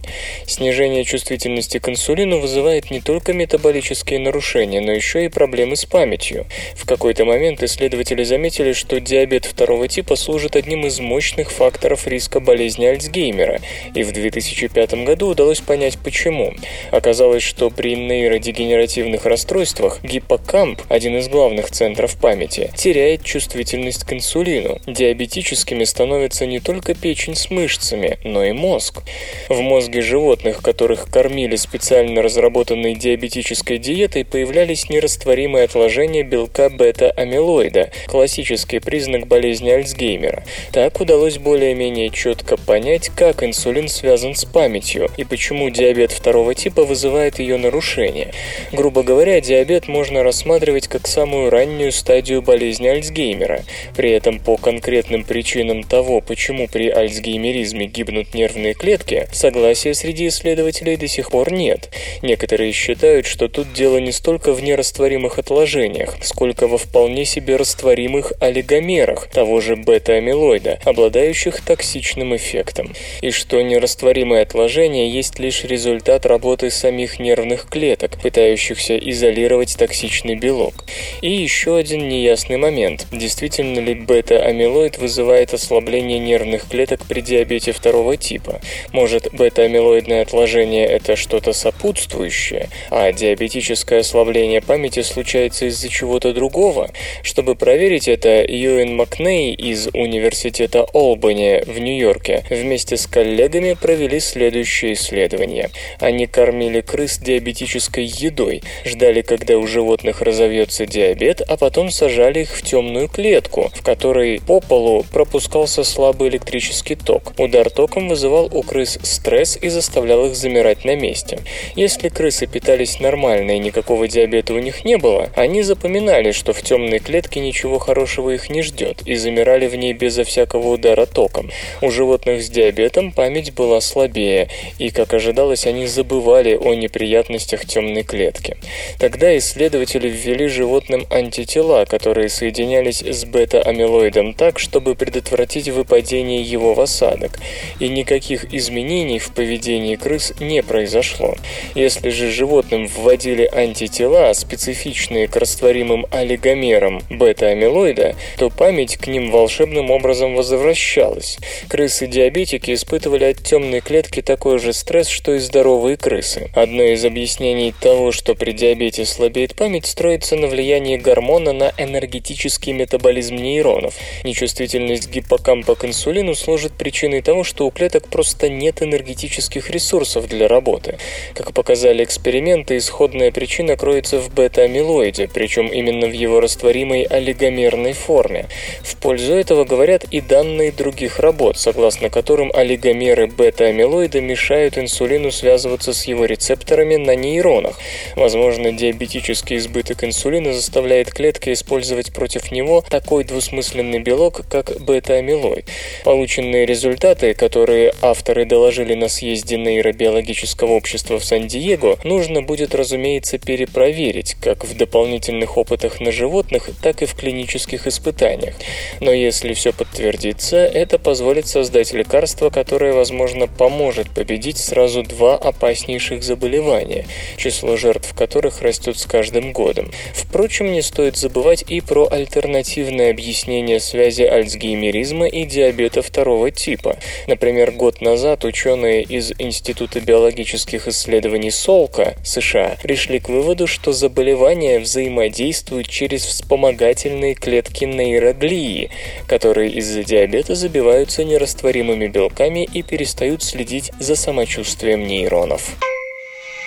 [0.47, 5.85] Снижение чувствительности к инсулину вызывает вызывает не только метаболические нарушения, но еще и проблемы с
[5.85, 6.45] памятью.
[6.75, 12.39] В какой-то момент исследователи заметили, что диабет второго типа служит одним из мощных факторов риска
[12.39, 13.61] болезни Альцгеймера,
[13.95, 16.53] и в 2005 году удалось понять почему.
[16.91, 24.79] Оказалось, что при нейродегенеративных расстройствах гиппокамп, один из главных центров памяти, теряет чувствительность к инсулину.
[24.85, 29.01] Диабетическими становятся не только печень с мышцами, но и мозг.
[29.49, 37.91] В мозге животных, которых кормили специально разработанными разработанной диабетической диетой появлялись нерастворимые отложения белка бета-амилоида,
[38.07, 40.43] классический признак болезни Альцгеймера.
[40.73, 46.83] Так удалось более-менее четко понять, как инсулин связан с памятью и почему диабет второго типа
[46.83, 48.33] вызывает ее нарушение.
[48.73, 53.63] Грубо говоря, диабет можно рассматривать как самую раннюю стадию болезни Альцгеймера.
[53.95, 60.97] При этом по конкретным причинам того, почему при альцгеймеризме гибнут нервные клетки, согласия среди исследователей
[60.97, 61.89] до сих пор нет.
[62.21, 67.55] Некоторые Некоторые считают, что тут дело не столько в нерастворимых отложениях, сколько во вполне себе
[67.55, 76.25] растворимых олигомерах того же бета-амилоида, обладающих токсичным эффектом, и что нерастворимые отложения есть лишь результат
[76.25, 80.73] работы самих нервных клеток, пытающихся изолировать токсичный белок.
[81.21, 83.05] И еще один неясный момент.
[83.11, 88.61] Действительно ли бета-амилоид вызывает ослабление нервных клеток при диабете второго типа?
[88.93, 96.89] Может, бета-амилоидное отложение– это что-то сопутствующее, будущее, а диабетическое ослабление памяти случается из-за чего-то другого.
[97.23, 104.93] Чтобы проверить это, Юэн Макней из Университета Олбани в Нью-Йорке вместе с коллегами провели следующее
[104.93, 105.71] исследование.
[105.99, 112.55] Они кормили крыс диабетической едой, ждали, когда у животных разовьется диабет, а потом сажали их
[112.55, 117.33] в темную клетку, в которой по полу пропускался слабый электрический ток.
[117.37, 121.39] Удар током вызывал у крыс стресс и заставлял их замирать на месте.
[121.75, 126.61] Если крысы питались нормально и никакого диабета у них не было, они запоминали, что в
[126.61, 131.49] темной клетке ничего хорошего их не ждет, и замирали в ней безо всякого удара током.
[131.81, 138.03] У животных с диабетом память была слабее, и, как ожидалось, они забывали о неприятностях темной
[138.03, 138.55] клетки.
[138.99, 146.81] Тогда исследователи ввели животным антитела, которые соединялись с бета-амилоидом так, чтобы предотвратить выпадение его в
[146.81, 147.39] осадок,
[147.79, 151.33] и никаких изменений в поведении крыс не произошло.
[151.73, 159.91] Если же животным вводили антитела, специфичные к растворимым олигомерам бета-амилоида, то память к ним волшебным
[159.91, 161.37] образом возвращалась.
[161.67, 166.49] Крысы-диабетики испытывали от темной клетки такой же стресс, что и здоровые крысы.
[166.55, 172.73] Одно из объяснений того, что при диабете слабеет память, строится на влиянии гормона на энергетический
[172.73, 173.95] метаболизм нейронов.
[174.23, 180.47] Нечувствительность гиппокампа к инсулину служит причиной того, что у клеток просто нет энергетических ресурсов для
[180.47, 180.97] работы.
[181.33, 188.47] Как показали эксперименты, исходная причина кроется в бета-амилоиде, причем именно в его растворимой олигомерной форме.
[188.83, 195.93] В пользу этого говорят и данные других работ, согласно которым олигомеры бета-амилоида мешают инсулину связываться
[195.93, 197.79] с его рецепторами на нейронах.
[198.15, 205.69] Возможно, диабетический избыток инсулина заставляет клетки использовать против него такой двусмысленный белок, как бета-амилоид.
[206.03, 214.35] Полученные результаты, которые авторы доложили на съезде нейробиологического общества в Сан-Диего, нужно будет, разумеется, перепроверить,
[214.41, 218.55] как в дополнительных опытах на животных, так и в клинических испытаниях.
[218.99, 226.23] Но если все подтвердится, это позволит создать лекарство, которое, возможно, поможет победить сразу два опаснейших
[226.23, 227.05] заболевания,
[227.37, 229.91] число жертв которых растет с каждым годом.
[230.13, 236.97] Впрочем, не стоит забывать и про альтернативное объяснение связи альцгеймеризма и диабета второго типа.
[237.27, 244.77] Например, год назад ученые из Института биологических исследований Солка, США, пришли к выводу, что заболевания
[244.77, 248.89] взаимодействуют через вспомогательные клетки нейроглии,
[249.25, 255.77] которые из-за диабета забиваются нерастворимыми белками и перестают следить за самочувствием нейронов.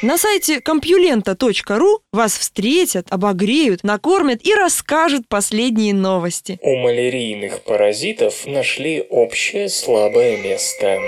[0.00, 6.58] На сайте компьюлента.ру вас встретят, обогреют, накормят и расскажут последние новости.
[6.62, 10.98] У малярийных паразитов нашли общее слабое место.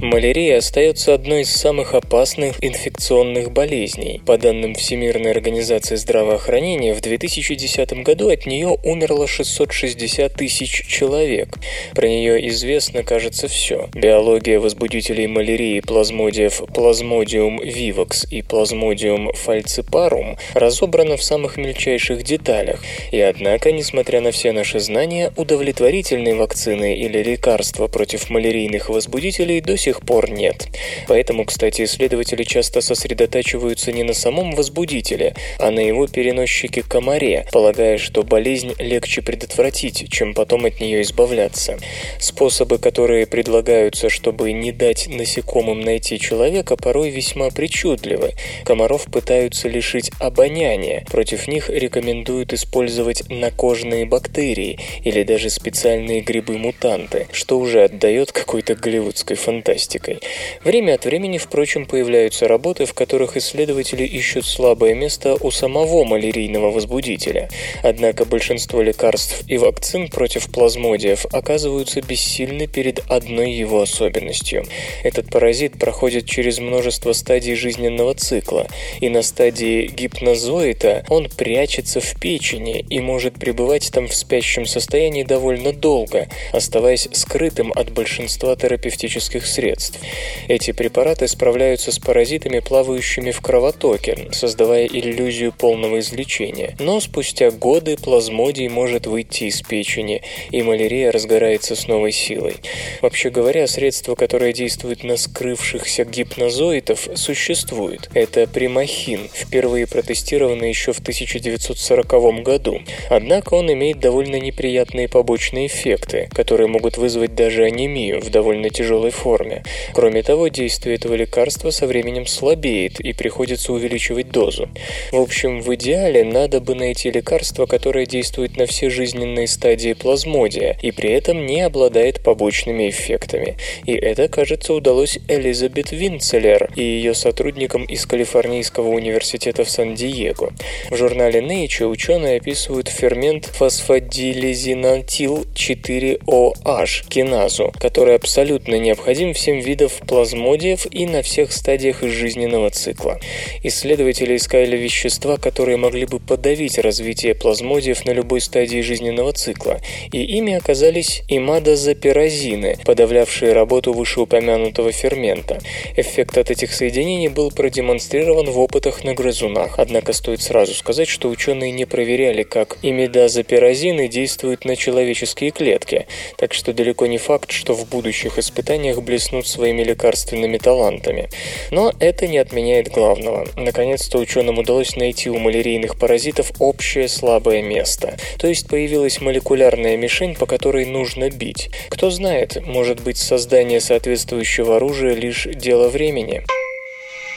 [0.00, 4.22] Малярия остается одной из самых опасных инфекционных болезней.
[4.24, 11.48] По данным Всемирной организации здравоохранения, в 2010 году от нее умерло 660 тысяч человек.
[11.96, 13.88] Про нее известно, кажется, все.
[13.92, 22.84] Биология возбудителей малярии плазмодиев Plasmodium vivax и Plasmodium falciparum разобрана в самых мельчайших деталях.
[23.10, 29.76] И однако, несмотря на все наши знания, удовлетворительной вакцины или лекарства против малярийных возбудителей до
[29.76, 30.68] сих сих пор нет.
[31.06, 37.96] Поэтому, кстати, исследователи часто сосредотачиваются не на самом возбудителе, а на его переносчике комаре, полагая,
[37.96, 41.78] что болезнь легче предотвратить, чем потом от нее избавляться.
[42.20, 48.34] Способы, которые предлагаются, чтобы не дать насекомым найти человека, порой весьма причудливы.
[48.64, 57.58] Комаров пытаются лишить обоняния, против них рекомендуют использовать накожные бактерии или даже специальные грибы-мутанты, что
[57.58, 60.20] уже отдает какой-то голливудской фантазии фантастикой.
[60.64, 66.70] Время от времени, впрочем, появляются работы, в которых исследователи ищут слабое место у самого малярийного
[66.70, 67.48] возбудителя.
[67.82, 74.64] Однако большинство лекарств и вакцин против плазмодиев оказываются бессильны перед одной его особенностью.
[75.04, 78.66] Этот паразит проходит через множество стадий жизненного цикла,
[79.00, 85.22] и на стадии гипнозоита он прячется в печени и может пребывать там в спящем состоянии
[85.22, 90.00] довольно долго, оставаясь скрытым от большинства терапевтических средств средств.
[90.48, 96.74] Эти препараты справляются с паразитами, плавающими в кровотоке, создавая иллюзию полного излечения.
[96.78, 102.56] Но спустя годы плазмодий может выйти из печени, и малярия разгорается с новой силой.
[103.02, 108.08] Вообще говоря, средство, которое действует на скрывшихся гипнозоидов, существует.
[108.14, 112.80] Это примахин, впервые протестированный еще в 1940 году.
[113.10, 119.10] Однако он имеет довольно неприятные побочные эффекты, которые могут вызвать даже анемию в довольно тяжелой
[119.10, 119.57] форме.
[119.94, 124.68] Кроме того, действие этого лекарства со временем слабеет и приходится увеличивать дозу.
[125.12, 130.76] В общем, в идеале надо бы найти лекарство, которое действует на все жизненные стадии плазмодия
[130.82, 133.56] и при этом не обладает побочными эффектами.
[133.84, 140.52] И это, кажется, удалось Элизабет Винцелер и ее сотрудникам из Калифорнийского университета в Сан-Диего.
[140.90, 150.00] В журнале Nature ученые описывают фермент фосфодилизинатил 4OH киназу, который абсолютно необходим всем 8 видов
[150.06, 153.18] плазмодиев и на всех стадиях жизненного цикла.
[153.62, 159.80] Исследователи искали вещества, которые могли бы подавить развитие плазмодиев на любой стадии жизненного цикла,
[160.12, 165.60] и ими оказались имадозапиразины, подавлявшие работу вышеупомянутого фермента.
[165.96, 171.30] Эффект от этих соединений был продемонстрирован в опытах на грызунах, однако стоит сразу сказать, что
[171.30, 177.72] ученые не проверяли, как имидазопиразины действуют на человеческие клетки, так что далеко не факт, что
[177.72, 181.28] в будущих испытаниях блеснут своими лекарственными талантами.
[181.70, 183.46] Но это не отменяет главного.
[183.56, 188.16] Наконец-то ученым удалось найти у малярийных паразитов общее слабое место.
[188.38, 191.70] То есть появилась молекулярная мишень, по которой нужно бить.
[191.88, 196.44] Кто знает, может быть создание соответствующего оружия лишь дело времени.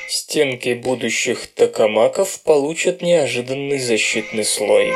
[0.07, 4.91] Стенки будущих токамаков получат неожиданный защитный слой.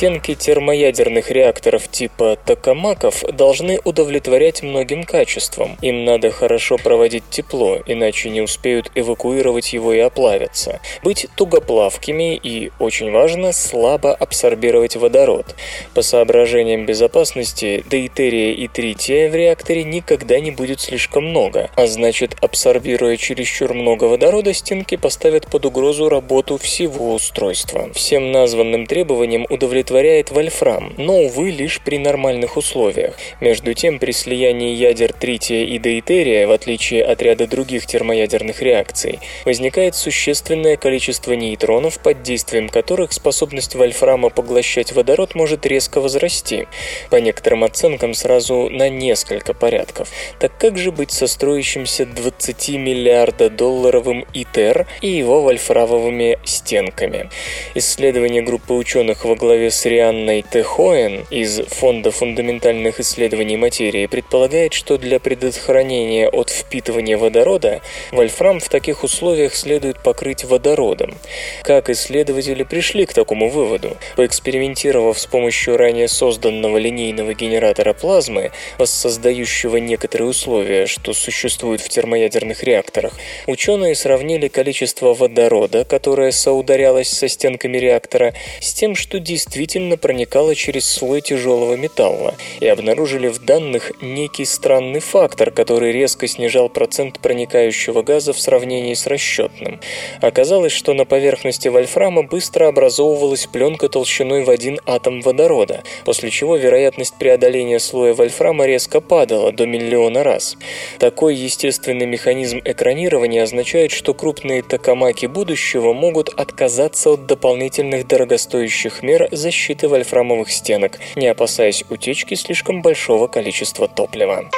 [0.00, 5.76] Стенки термоядерных реакторов типа токамаков должны удовлетворять многим качествам.
[5.82, 10.80] Им надо хорошо проводить тепло, иначе не успеют эвакуировать его и оплавиться.
[11.04, 15.54] Быть тугоплавкими и, очень важно, слабо абсорбировать водород.
[15.92, 22.38] По соображениям безопасности, дейтерия и трития в реакторе никогда не будет слишком много, а значит,
[22.40, 27.90] абсорбируя чересчур много водорода, стенки поставят под угрозу работу всего устройства.
[27.92, 33.16] Всем названным требованиям удовлетворяют удовлетворяет вольфрам, но, увы, лишь при нормальных условиях.
[33.40, 39.18] Между тем, при слиянии ядер трития и дейтерия, в отличие от ряда других термоядерных реакций,
[39.44, 46.68] возникает существенное количество нейтронов, под действием которых способность вольфрама поглощать водород может резко возрасти,
[47.10, 50.08] по некоторым оценкам сразу на несколько порядков.
[50.38, 57.28] Так как же быть со строящимся 20 миллиарда долларовым ИТЕР и его вольфрамовыми стенками?
[57.74, 64.74] Исследование группы ученых во главе с с Рианной Техоен из Фонда фундаментальных исследований материи предполагает,
[64.74, 67.80] что для предохранения от впитывания водорода
[68.12, 71.14] вольфрам в таких условиях следует покрыть водородом.
[71.62, 73.96] Как исследователи пришли к такому выводу?
[74.16, 82.64] Поэкспериментировав с помощью ранее созданного линейного генератора плазмы, воссоздающего некоторые условия, что существуют в термоядерных
[82.64, 83.14] реакторах,
[83.46, 90.56] ученые сравнили количество водорода, которое соударялось со стенками реактора, с тем, что действительно действительно проникала
[90.56, 97.20] через слой тяжелого металла и обнаружили в данных некий странный фактор, который резко снижал процент
[97.20, 99.78] проникающего газа в сравнении с расчетным.
[100.20, 106.56] Оказалось, что на поверхности вольфрама быстро образовывалась пленка толщиной в один атом водорода, после чего
[106.56, 110.56] вероятность преодоления слоя вольфрама резко падала до миллиона раз.
[110.98, 119.28] Такой естественный механизм экранирования означает, что крупные токамаки будущего могут отказаться от дополнительных дорогостоящих мер
[119.30, 124.48] защиты защиты вольфрамовых стенок, не опасаясь утечки слишком большого количества топлива.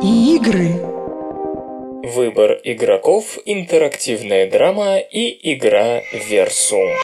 [0.00, 0.68] Игры.
[2.14, 7.03] Выбор игроков, интерактивная драма и игра Версум.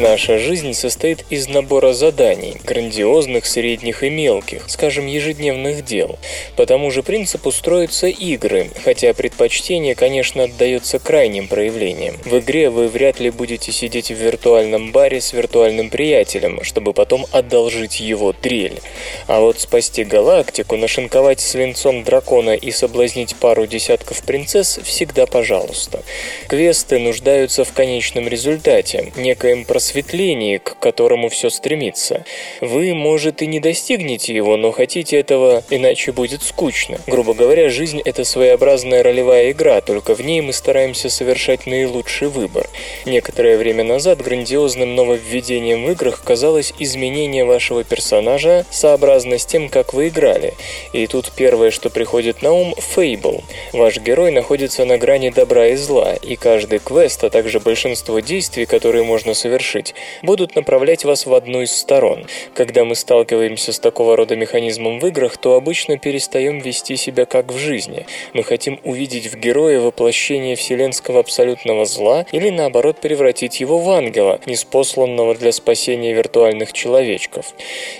[0.00, 6.20] Наша жизнь состоит из набора заданий, грандиозных, средних и мелких, скажем, ежедневных дел.
[6.54, 12.14] По тому же принципу строятся игры, хотя предпочтение, конечно, отдается крайним проявлениям.
[12.24, 17.26] В игре вы вряд ли будете сидеть в виртуальном баре с виртуальным приятелем, чтобы потом
[17.32, 18.80] одолжить его дрель.
[19.26, 26.04] А вот спасти галактику, нашинковать свинцом дракона и соблазнить пару десятков принцесс всегда пожалуйста.
[26.46, 32.24] Квесты нуждаются в конечном результате, некоем просветлении просветлении, к которому все стремится.
[32.60, 36.98] Вы, может, и не достигнете его, но хотите этого, иначе будет скучно.
[37.06, 42.68] Грубо говоря, жизнь– это своеобразная ролевая игра, только в ней мы стараемся совершать наилучший выбор.
[43.06, 49.94] Некоторое время назад грандиозным нововведением в играх казалось изменение вашего персонажа сообразно с тем, как
[49.94, 50.52] вы играли.
[50.92, 53.42] И тут первое, что приходит на ум– Fable.
[53.72, 58.66] Ваш герой находится на грани добра и зла, и каждый квест, а также большинство действий,
[58.66, 62.26] которые можно совершить, совершить, будут направлять вас в одну из сторон.
[62.54, 67.52] Когда мы сталкиваемся с такого рода механизмом в играх, то обычно перестаем вести себя как
[67.52, 68.06] в жизни.
[68.32, 74.40] Мы хотим увидеть в героя воплощение вселенского абсолютного зла или наоборот превратить его в ангела,
[74.46, 77.46] неспосланного для спасения виртуальных человечков.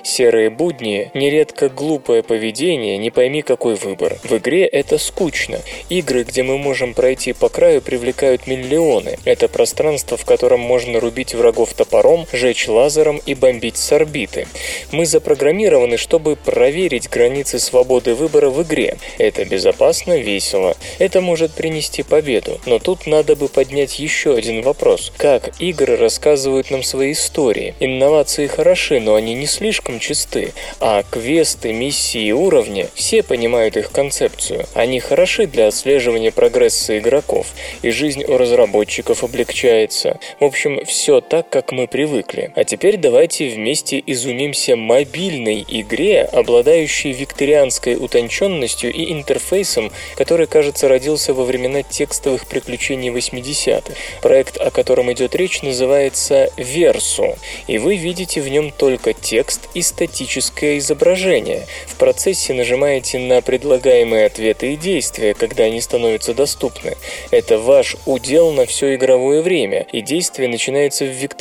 [0.03, 4.17] Серые будни, нередко глупое поведение, не пойми какой выбор.
[4.25, 5.61] В игре это скучно.
[5.91, 9.19] Игры, где мы можем пройти по краю, привлекают миллионы.
[9.25, 14.47] Это пространство, в котором можно рубить врагов врагов топором, жечь лазером и бомбить с орбиты.
[14.93, 18.97] Мы запрограммированы, чтобы проверить границы свободы выбора в игре.
[19.19, 20.77] Это безопасно, весело.
[21.01, 22.61] Это может принести победу.
[22.67, 25.13] Но тут надо бы поднять еще один вопрос.
[25.17, 27.75] Как игры рассказывают нам свои истории?
[27.81, 30.53] Инновации хороши, но они не слишком чисты.
[30.79, 34.67] А квесты, миссии уровни, все понимают их концепцию.
[34.75, 37.49] Они хороши для отслеживания прогресса игроков.
[37.83, 40.21] И жизнь у разработчиков облегчается.
[40.39, 42.53] В общем, все так, как мы привыкли.
[42.55, 51.33] А теперь давайте вместе изумимся мобильной игре, обладающей викторианской утонченностью и интерфейсом, который, кажется, родился
[51.35, 53.95] во времена текстовых приключений 80-х.
[54.23, 57.37] Проект, о котором идет речь, называется Versu,
[57.67, 61.67] и вы видите в нем только текст и статическое изображение.
[61.87, 66.97] В процессе нажимаете на предлагаемые ответы и действия, когда они становятся доступны.
[67.31, 71.38] Это ваш удел на все игровое время, и действие начинается в викторианской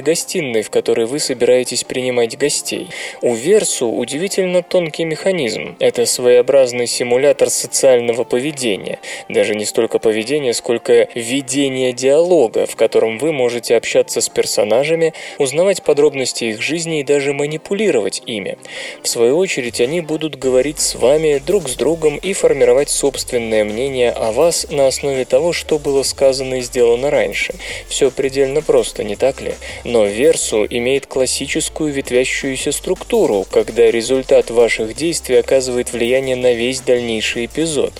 [0.00, 2.88] гостиной, в которой вы собираетесь принимать гостей.
[3.20, 5.76] У Версу удивительно тонкий механизм.
[5.80, 8.98] Это своеобразный симулятор социального поведения.
[9.28, 15.82] Даже не столько поведения, сколько ведения диалога, в котором вы можете общаться с персонажами, узнавать
[15.82, 18.58] подробности их жизни и даже манипулировать ими.
[19.02, 24.10] В свою очередь, они будут говорить с вами друг с другом и формировать собственное мнение
[24.10, 27.54] о вас на основе того, что было сказано и сделано раньше.
[27.88, 29.54] Все предельно просто, не так ли?
[29.84, 37.46] Но Версу имеет классическую ветвящуюся структуру, когда результат ваших действий оказывает влияние на весь дальнейший
[37.46, 37.92] эпизод.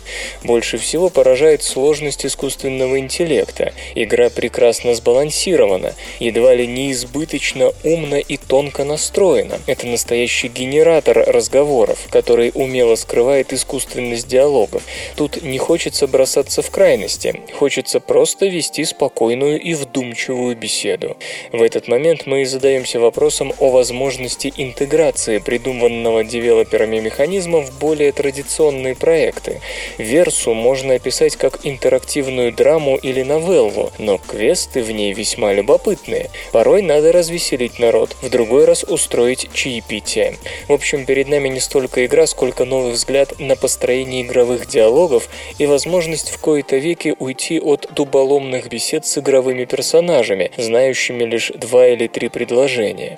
[0.45, 3.73] Больше всего поражает сложность искусственного интеллекта.
[3.95, 9.59] Игра прекрасно сбалансирована, едва ли не избыточно умно и тонко настроена.
[9.67, 14.83] Это настоящий генератор разговоров, который умело скрывает искусственность диалогов.
[15.17, 21.17] Тут не хочется бросаться в крайности, хочется просто вести спокойную и вдумчивую беседу.
[21.53, 28.13] В этот момент мы и задаемся вопросом о возможности интеграции придуманного девелоперами механизма в более
[28.13, 29.61] традиционные проекты.
[29.99, 36.31] Версу можно описать как интерактивную драму или новеллу, но квесты в ней весьма любопытные.
[36.53, 40.37] Порой надо развеселить народ, в другой раз устроить чаепитие.
[40.69, 45.29] В общем, перед нами не столько игра, сколько новый взгляд на построение игровых диалогов
[45.59, 51.87] и возможность в кои-то веки уйти от дуболомных бесед с игровыми персонажами, знающими лишь два
[51.87, 53.17] или три предложения.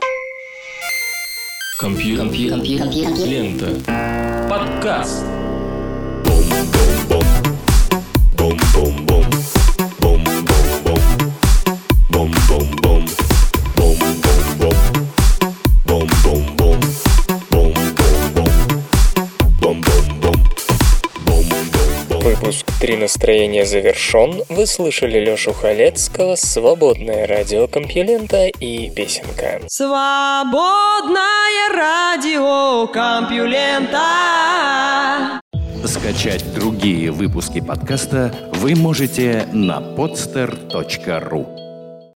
[1.78, 2.18] Компью...
[2.18, 2.50] Компью...
[2.50, 2.78] Компью...
[2.78, 3.26] Компью...
[3.26, 4.48] Лента.
[4.48, 5.24] Подкаст.
[22.22, 24.44] Выпуск «Три настроения» завершен.
[24.48, 29.60] Вы слышали Лёшу Халецкого, «Свободное радио Компьюлента» и песенка.
[29.66, 31.18] Свободное
[31.74, 33.98] радио Компьюлента.
[35.84, 41.61] Скачать другие выпуски подкаста вы можете на podster.ru